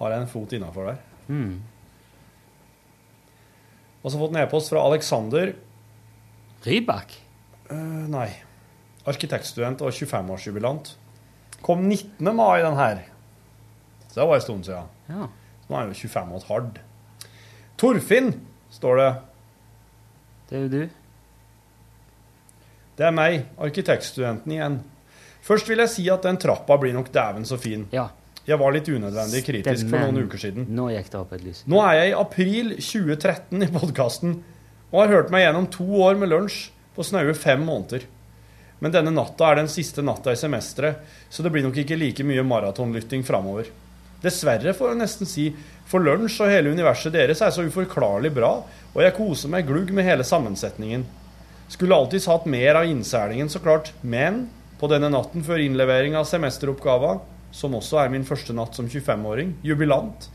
[0.00, 1.00] har jeg en fot innafor der.
[1.30, 1.62] Mm.
[4.02, 5.54] Og så fått en e-post fra Alexander.
[6.66, 7.14] Rybak?
[7.66, 8.28] Uh, nei.
[9.06, 10.92] Arkitektstudent og 25-årsjubilant.
[11.66, 12.22] Kom 19.
[12.34, 13.00] mai, den her.
[14.06, 14.92] Så det var en stund siden.
[15.10, 15.26] Ja.
[15.66, 16.78] Nå er han jo 25 og et hard.
[17.82, 18.30] Torfinn,
[18.72, 19.10] står det.
[20.46, 21.05] Det er jo du.
[22.96, 24.78] Det er meg, arkitektstudenten igjen.
[25.46, 27.84] Først vil jeg si at den trappa blir nok dæven så fin.
[27.92, 28.08] Ja.
[28.46, 30.68] Jeg var litt unødvendig kritisk for noen uker siden.
[30.74, 31.64] Nå gikk det opp et lys.
[31.66, 34.36] Nå er jeg i april 2013 i podkasten
[34.92, 36.60] og har hørt meg gjennom to år med lunsj
[36.94, 38.06] på snaue fem måneder.
[38.78, 42.24] Men denne natta er den siste natta i semesteret, så det blir nok ikke like
[42.28, 43.68] mye maratonlytting framover.
[44.22, 45.46] Dessverre, får jeg nesten si,
[45.88, 48.52] for lunsj og hele universet deres er så uforklarlig bra,
[48.94, 51.04] og jeg koser meg glugg med hele sammensetningen.
[51.68, 54.46] Skulle alltids hatt mer av innselingen, så klart, men
[54.78, 57.16] på denne natten før innlevering av semesteroppgava,
[57.50, 60.28] som også er min første natt som 25-åring, jubilant,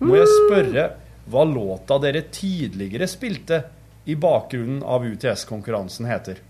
[0.00, 0.86] må jeg spørre
[1.28, 3.62] hva låta dere tidligere spilte
[4.08, 6.40] i bakgrunnen av UTS-konkurransen heter.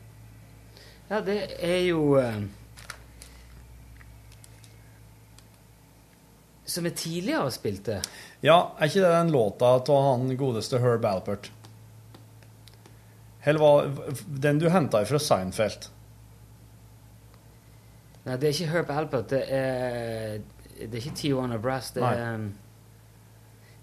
[1.08, 2.42] Ja, det er jo eh,
[6.68, 8.02] Som jeg tidligere spilte.
[8.44, 11.48] Ja, er ikke det den låta av han godeste Herb Alpert?
[13.44, 13.72] Eller hva,
[14.42, 15.88] den du henta fra Seinfeld?
[18.26, 19.28] Nei, det er ikke Herb Alpert.
[19.30, 20.40] Det er,
[20.78, 21.92] det er ikke Tijuana Brass.
[21.96, 22.48] Det er um,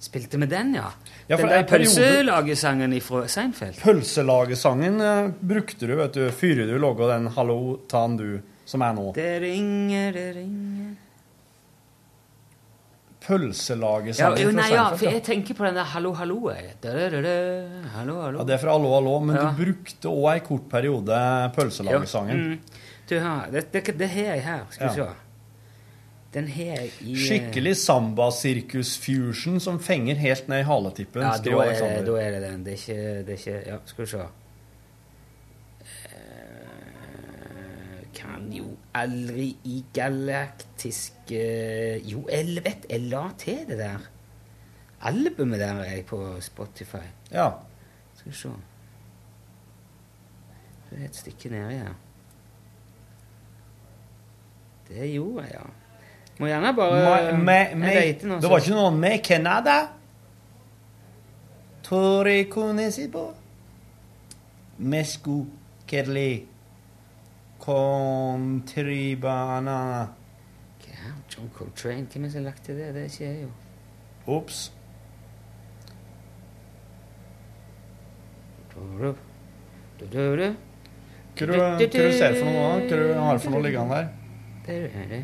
[0.05, 0.89] Spilte med den, ja.
[1.29, 3.79] Ja, den der pølselagesangen fra Seinfeld.
[3.81, 8.93] Pølselagesangen uh, brukte du, vet du, før du laga den 'Hallo, tan du', som er
[8.93, 9.07] nå.
[9.15, 10.93] Det ringer, det ringer
[13.25, 16.49] ja, Pølselagesangen jo, nei, ja, for jeg tenker på den der Hallo, hallo.
[16.53, 16.75] jeg.
[16.81, 18.39] Da-da-da-da, Hallo, hallo.
[18.39, 19.49] Ja, det er fra Allo, allo, men Ja.
[19.51, 21.19] du brukte òg ei kort periode
[21.55, 22.37] pølselagesangen.
[22.37, 22.59] Ja, mm.
[23.09, 23.15] Du
[23.51, 24.61] det, det, det har jeg her.
[24.69, 25.05] Skal vi Ja.
[25.05, 25.13] se.
[26.33, 31.49] Den har jeg i eh, Skikkelig samba-sirkus-fusion som fenger helt ned i haletippen, Ja, da
[31.63, 32.63] er, da er det den.
[32.65, 34.25] Det er ikke, det er ikke Ja, skal vi se.
[36.11, 41.41] Eh, Kan jo aldri i galaktiske
[42.05, 44.07] Jo, jeg vet jeg la til det der.
[45.05, 47.03] Albumet der er jeg på Spotify.
[47.31, 47.49] Ja.
[48.15, 48.53] Skal vi se.
[50.89, 51.95] Det er et stykke nedi her.
[54.87, 55.65] Det gjorde jeg, ja.
[56.39, 59.75] Må gjerne bare ma, Jeg vet noe det var ikke noe med Canada?
[61.85, 63.29] Tori Konesibo?
[64.77, 65.45] Mesku
[65.87, 66.54] Kerli
[67.65, 69.79] Contribana
[70.85, 72.87] Ja, John Coltrane, hvem er det som har lagt til det?
[72.93, 73.49] Det er ikke jeg, jo.
[74.27, 74.73] Ops.
[78.75, 78.87] Hva du,
[81.53, 82.59] hva du ser for noe nå?
[82.85, 84.05] Hva du har for noe liggende der?
[84.67, 85.23] Det er det.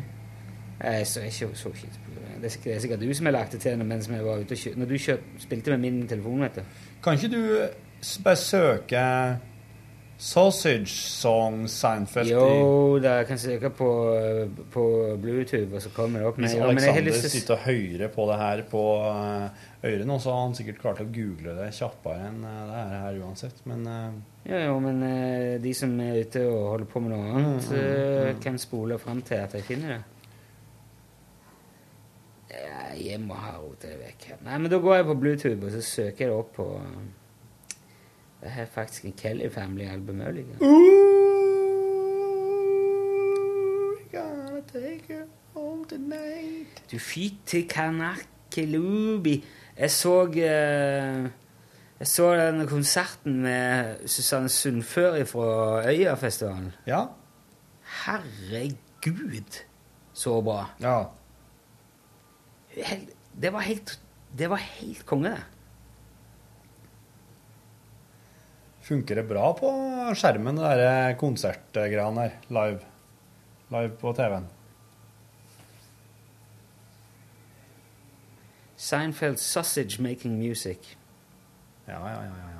[0.82, 2.00] Jeg så, ikke, så, ikke det.
[2.42, 4.54] Det er det er sikkert du som har lagt det til mens vi var ute
[4.56, 4.78] og kjørte.
[4.82, 6.62] Når du kjøp, spilte med min telefon, vet du.
[7.04, 7.42] Kan ikke du
[8.24, 8.98] bare søke
[10.22, 12.28] Sausage Song Seinfeld?
[12.30, 13.88] Jo, da jeg kan søke på,
[14.70, 14.82] på
[15.18, 18.36] Bluetooth, og så kommer det opp Hvis ja, Alexander lyst sitter og hører på det
[18.38, 22.38] her på eh, øret nå, så har han sikkert klart å google det kjappere enn
[22.46, 23.64] eh, det her, her uansett.
[23.66, 24.20] Men eh,
[24.52, 25.02] Ja, jo, men
[25.62, 28.40] de som er ute og holder på med noe annet, Mm, mm, mm.
[28.42, 30.02] kan spole fram til at jeg finner det.
[33.00, 34.24] Jeg må ha rotet det vekk.
[34.44, 36.66] Nei, men da går jeg på Bluetooth, og så søker jeg det opp på
[38.42, 40.20] Det er faktisk en Kelly Family-album
[45.54, 46.82] òg, tonight.
[46.90, 49.44] Du fytti kanakkelubi.
[49.78, 51.28] Jeg så eh,
[52.00, 56.72] Jeg så den konserten med Susanne Sundfør fra Øyafestivalen.
[56.86, 57.04] Ja.
[58.06, 59.62] Herregud,
[60.12, 60.70] så bra.
[60.80, 61.02] Ja.
[62.76, 63.10] Helt,
[63.42, 64.00] det var helt
[64.38, 65.44] Det var helt konge, det.
[68.92, 69.68] Funker det bra på
[70.20, 72.34] skjermen, det der konsertgreiene der?
[72.52, 72.80] Live.
[73.72, 74.48] Live på TV-en.
[78.76, 80.76] Seinfeld Sausage Making Music.
[81.88, 82.20] Ja, ja, ja.
[82.20, 82.52] ja, ja,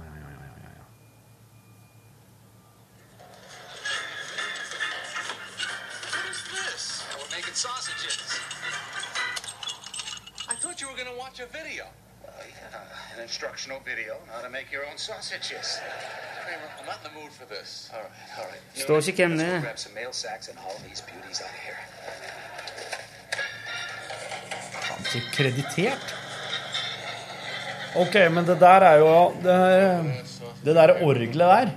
[7.53, 8.41] sausages.
[10.49, 11.85] I thought you were going to watch a video.
[12.73, 12.81] Well,
[13.17, 15.67] an instructional video on how to make your own sausages.
[16.45, 17.91] Kramer, I'm not in the mood for this.
[17.93, 18.63] All right, all right.
[18.75, 19.61] Står ikke hvem det er.
[19.61, 21.79] grab some mail sacks and haul these beauties out here.
[25.15, 26.15] Ikke kreditert.
[27.97, 30.25] OK, men det der er jo Det,
[30.65, 31.71] det der orgelet der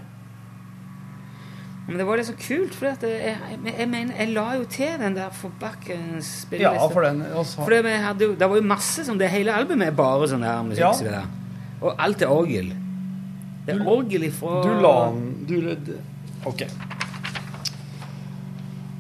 [1.87, 5.17] Men det var så kult, for jeg, jeg, jeg mener, jeg la jo til den
[5.17, 7.61] der forbakkens Ja, for den også.
[7.61, 10.63] For det, hadde det var jo masse sånn, det hele albumet er bare sånn der
[10.65, 10.93] musikk Ja.
[10.97, 11.27] Så der.
[11.85, 12.71] Og alt er orgel.
[13.67, 15.93] Det er orgel ifra Du la den du,
[16.49, 16.63] OK.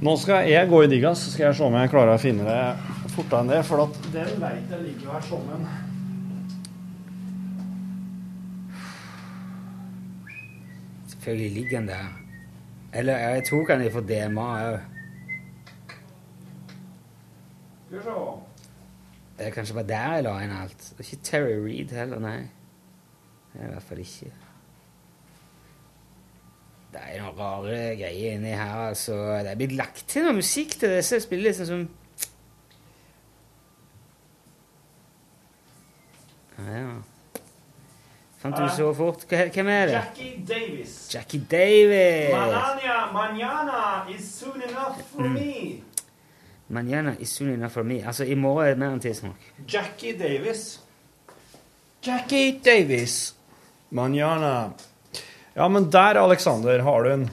[0.05, 2.45] Nå skal jeg gå i digga, så skal jeg se om jeg klarer å finne
[2.45, 2.59] det
[3.15, 3.61] fortere enn det.
[3.65, 5.65] For at den veit jeg ligger her som en
[11.15, 12.24] Selvfølgelig ligger den der.
[12.95, 14.79] Eller jeg tok den fra DMA òg.
[19.35, 20.79] Det er kanskje bare der jeg la inn alt.
[20.79, 22.37] Det er ikke Terry Reed heller, nei.
[23.51, 24.31] Det er i hvert fall ikke.
[26.93, 29.17] Det er noen rare greier inni her, altså.
[29.43, 31.85] Det er blitt lagt til noe musikk til disse spillelistene som
[36.55, 36.93] Ja, ja.
[38.45, 39.23] Fant du så fort?
[39.25, 39.93] Hvem er det?
[39.93, 40.91] Jackie Davis.
[41.13, 42.29] Jackie Davis.
[42.29, 45.81] Manana, manana is soon enough for me.
[46.69, 48.03] Manana is soon enough for me.
[48.05, 49.47] Altså, i morgen er det mer enn tidsnok.
[49.73, 50.79] Jackie Davis.
[52.05, 53.33] Jackie Davis.
[53.89, 54.69] Manana.
[55.55, 57.29] Ja, men der, Alexander, har du en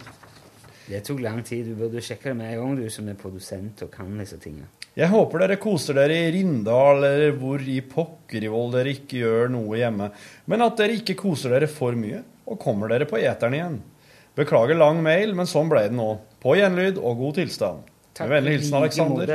[0.89, 1.69] Det tok lang tid.
[1.69, 4.67] Du burde sjekke det med en gang, du som er produsent og kan disse tingene.
[4.93, 9.79] Jeg håper dere koser dere i Rindal eller hvor i Pokkerivoll dere ikke gjør noe
[9.81, 10.11] hjemme,
[10.53, 13.79] men at dere ikke koser dere for mye, og kommer dere på eteren igjen.
[14.37, 16.11] Beklager lang mail, men sånn ble det nå.
[16.43, 17.87] På gjenlyd og god tilstand.
[18.13, 19.33] Takk Med vennlig hilsen Aleksander.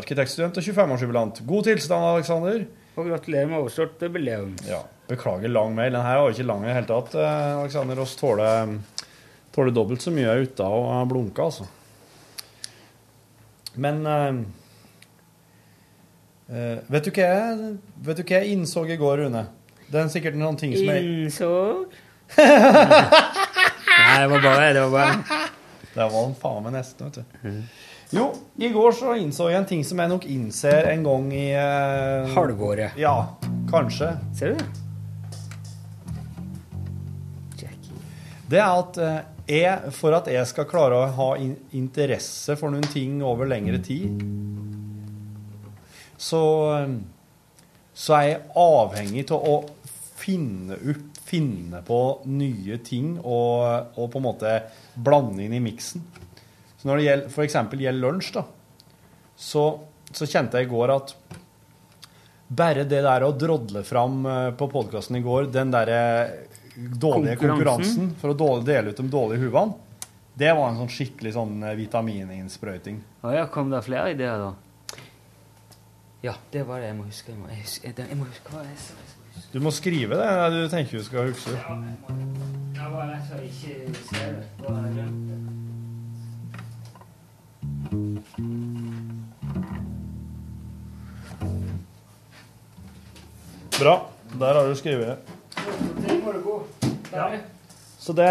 [0.00, 1.42] Arkitektstudent og 25-årsjubilant.
[1.50, 2.64] God tilstand, Alexander.
[2.96, 4.54] Og gratulerer med overstått jubileum.
[4.68, 5.92] Ja, beklager lang mail.
[5.92, 8.00] Den her var ikke lang i det hele tatt, Aleksander, Alexander.
[8.06, 8.72] Oss tåler,
[9.56, 11.68] tåler dobbelt så mye ute og blunka, altså.
[13.80, 14.00] Men
[16.50, 17.74] eh, eh, vet, du hva jeg,
[18.06, 19.44] vet du hva jeg innså i går, Rune?
[19.90, 21.50] Det er sikkert en sånn ting som jeg Innså?
[24.00, 25.40] Nei, det var bare Det var bare
[25.90, 27.22] Det var en faen meg nesten, vet du.
[28.10, 31.44] Jo, i går så innså jeg en ting som jeg nok innser en gang i
[31.54, 32.96] uh, Halvåret.
[32.98, 33.36] Ja,
[33.70, 34.08] kanskje.
[34.34, 34.66] Ser du det?
[37.60, 38.00] Jackie.
[38.50, 39.20] Det er at eh,
[39.60, 43.78] jeg, for at jeg skal klare å ha in interesse for noen ting over lengre
[43.82, 44.18] tid,
[46.20, 46.42] så,
[46.76, 46.96] eh,
[47.96, 49.56] så er jeg avhengig av å
[50.20, 54.56] finne, opp, finne på nye ting og, og på en måte
[54.94, 56.04] blande inn i miksen.
[56.76, 58.44] Så når det gjelder, for eksempel gjelder lunsj, da,
[59.40, 59.64] så,
[60.12, 61.14] så kjente jeg i går at
[62.50, 66.00] bare det der å drodle fram eh, på podkasten i går, den derre
[66.74, 68.10] dårlige Konkurransen.
[68.10, 69.76] konkurransen for å dele ut de dårlige huvene,
[70.40, 72.98] det var en sånn skikkelig sånn eh, vitamininnsprøyting.
[73.22, 74.69] Å ja, kom det flere ideer, da?
[76.22, 77.32] Ja, det var det jeg må huske.
[77.32, 78.94] Jeg må, jeg husker, jeg må huske hva jeg sa.
[79.52, 81.50] Du må skrive det du tenker du skal huske.
[81.56, 81.76] Ja,
[82.76, 84.44] Jeg var rett og slett ikke ser det.
[84.60, 85.38] Da glemt det.
[93.80, 93.94] Bra.
[94.38, 95.16] Der har du skrevet det.
[96.44, 96.62] Må.
[97.98, 98.28] Så det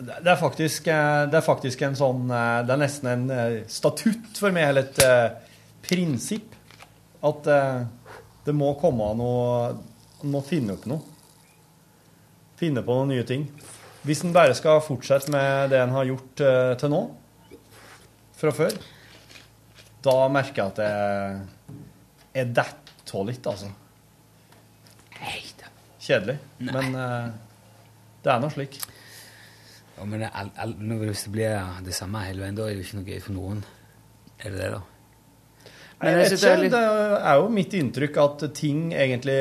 [0.00, 3.58] det er, faktisk, eh, det er faktisk en sånn eh, Det er nesten en eh,
[3.70, 5.42] statutt for meg, eller et
[5.86, 6.54] prinsipp,
[7.26, 7.46] at
[8.46, 9.76] det må komme noe
[10.22, 11.14] Man må finne opp noe.
[12.58, 13.44] Finne på noen nye ting.
[14.06, 16.42] Hvis en bare skal fortsette med det en har gjort
[16.80, 17.00] til nå,
[18.36, 18.74] fra før,
[20.02, 21.76] da merker jeg at jeg,
[22.42, 23.70] er detter av litt, altså.
[26.02, 26.38] Kjedelig.
[26.66, 28.80] Men det er nå slik.
[29.96, 32.86] Ja, men all, all, hvis det blir det samme hele veien, da er det jo
[32.88, 33.62] ikke noe gøy for noen.
[34.44, 34.82] Er det det, da?
[35.96, 36.80] Nei, jeg vet ikke, det er litt- det
[37.30, 39.38] er jo mitt inntrykk at ting, egentlig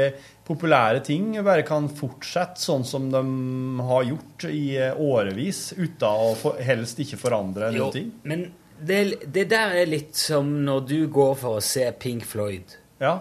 [0.48, 3.24] populære ting, bare kan fortsette sånn som de
[3.84, 8.12] har gjort i årevis, uten å for, helst ikke forandre Jo, noen ting.
[8.24, 8.46] men
[8.80, 9.02] det,
[9.34, 12.78] det der er litt som når du går for å se Pink Floyd.
[13.02, 13.18] Ja.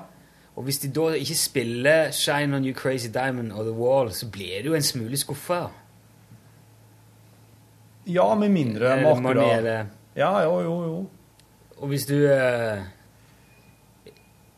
[0.55, 4.30] Og hvis de da ikke spiller Shine On You Crazy Diamond og The Wall, så
[4.30, 5.64] blir du en smule skuffa.
[8.07, 9.87] Ja, med mindre akkurat eller
[10.17, 11.07] Ja, jo, jo, jo.
[11.83, 12.83] Og hvis du eh,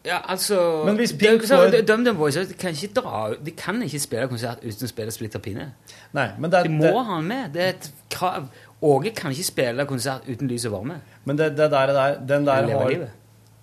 [0.06, 3.98] Ja, altså Men hvis Pink Floyd- Dum Dum Boys kan ikke dra De kan ikke
[3.98, 5.72] spille konsert uten å spille Splitter Pinne.
[6.14, 7.52] Nei, men det, De må det, ha den med.
[7.54, 8.46] Det er et krav.
[8.82, 11.00] Åge kan ikke spille konsert uten lys og varme.
[11.24, 13.10] men det, det der, der, den der har livet.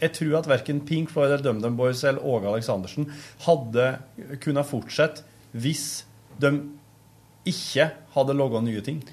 [0.02, 3.06] Jeg tror at verken Pink Floyd eller DumDum Boys eller Åge Aleksandersen
[3.46, 3.98] hadde
[4.42, 5.24] kunnet fortsette
[5.54, 6.04] hvis
[6.42, 6.50] de
[7.46, 9.04] ikke hadde logga nye ting.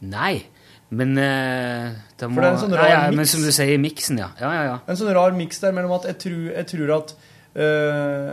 [0.00, 0.42] Nei,
[0.90, 3.34] men uh, det må For det er en sånn rar ja, ja, mix.
[3.34, 4.30] som du sier, miksen, ja.
[4.40, 4.76] Ja, ja, ja.
[4.90, 7.14] En sånn rar miks der mellom at jeg tror, jeg tror at
[7.54, 8.30] uh,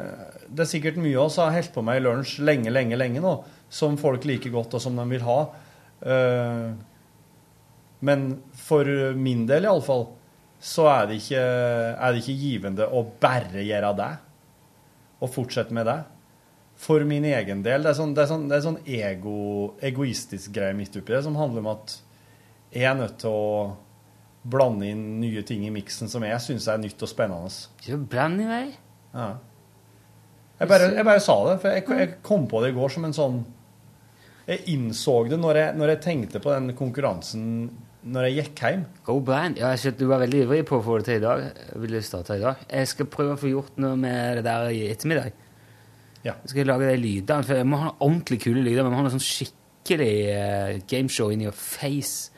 [0.47, 3.24] Det er sikkert mye av oss har holdt på med i lunsj lenge, lenge, lenge
[3.24, 3.36] nå,
[3.70, 5.39] som folk liker godt, og som de vil ha.
[6.01, 6.72] Uh,
[8.07, 8.88] men for
[9.18, 10.07] min del iallfall,
[10.61, 11.41] så er det, ikke,
[11.93, 14.11] er det ikke givende å bare gjøre det.
[15.22, 15.97] Og fortsette med det.
[16.78, 17.84] For min egen del.
[17.84, 19.38] Det er sånn, det er sånn, det er sånn ego,
[19.82, 21.95] egoistisk greie midt oppi det, som handler om at
[22.73, 23.51] jeg er nødt til å
[24.47, 27.49] blande inn nye ting i miksen som jeg syns er nytt og spennende.
[27.49, 28.65] Så bland i vei.
[29.15, 29.32] Ja.
[30.57, 33.05] Jeg, bare, jeg bare sa det, for jeg, jeg kom på det i går som
[33.05, 33.36] en sånn
[34.47, 37.43] Jeg innså det når jeg, når jeg tenkte på den konkurransen
[38.07, 38.84] når jeg gikk hjem.
[39.03, 39.57] Go blind.
[39.59, 41.41] Ja, jeg skjønte du var veldig ivrig på å få det til i dag.
[41.43, 42.61] Jeg ville starte i dag.
[42.69, 45.36] Jeg skal prøve å få gjort noe med det der i ettermiddag.
[46.28, 46.34] Ja.
[46.43, 48.82] Jeg skal lage de lydene, for jeg må ha ordentlig kule lyder.
[48.84, 52.32] jeg må ha noe sånn skikkelig uh, gameshow in your face.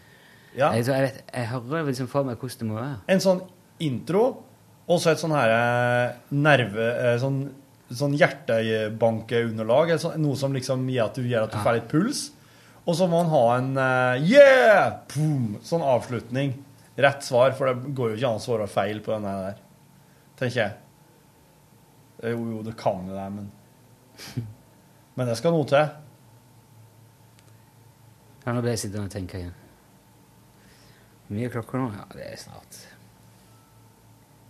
[0.53, 0.71] Ja.
[0.75, 2.99] Jeg, jeg, vet, jeg hører liksom for meg hvordan det må være.
[3.15, 3.41] En sånn
[3.85, 4.23] intro,
[4.89, 6.85] og så et sånn her eh, nerve...
[7.13, 7.43] eh, Sånn,
[7.93, 9.91] sånn hjertebankeunderlag.
[10.01, 11.63] sånn- Noe som liksom gjør at du, gjør at du Ja.
[11.63, 12.31] får litt puls.
[12.85, 14.99] Og så må han ha en uh, yeah!
[15.13, 15.57] Boom!
[15.63, 16.55] Sånn avslutning.
[16.97, 19.59] Rett svar, for det går jo ikke an å svare feil på denne der.
[20.41, 20.73] Tenker jeg.
[22.23, 23.51] Eh, Jo, jo, det kan jo det, men
[25.15, 25.89] Men det skal noe til.
[28.45, 29.57] Ja, nå ble jeg sittende og tenke igjen.
[31.27, 31.89] Hvor mye er klokka nå?
[31.93, 32.79] Ja, det er snart.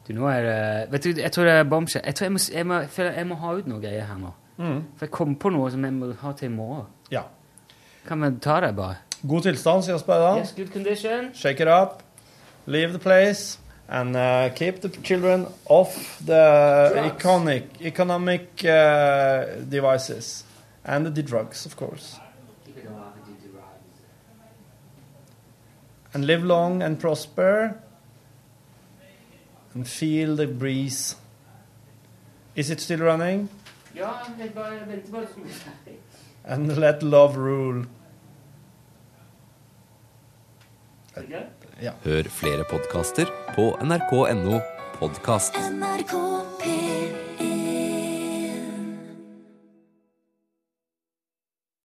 [0.07, 0.59] Du, nå er det
[0.93, 2.05] Vet du, jeg tror det er bombshell.
[2.05, 2.77] Jeg tror jeg må, jeg må,
[3.09, 4.31] jeg må ha ut noe greier her nå.
[4.59, 6.87] For jeg kom på noe som jeg må ha til i morgen.
[7.13, 7.23] Ja.
[8.07, 8.97] Kan vi ta det, bare?
[9.27, 10.31] God tilstand, sier vi da.
[10.39, 11.31] Yes, good condition.
[11.35, 12.03] Shake it up,
[12.65, 13.59] leave the place,
[13.89, 17.23] and uh, keep the children off the Drugs.
[17.23, 20.43] iconic, economic uh, devices.
[20.85, 22.19] And the drugs, of course.
[26.13, 27.79] And live long and prosper.
[29.73, 31.15] And feel the breeze.
[32.55, 33.49] Is it still running?
[33.95, 34.09] Ja,
[34.39, 35.97] jeg bare venter på at det skal bli ferdig.
[36.45, 37.85] And let love rule.
[41.81, 41.93] Ja.
[42.03, 44.59] Hør flere podkaster på nrk.no
[44.99, 45.55] podkast.
[45.71, 46.15] NRK
[46.59, 47.58] P1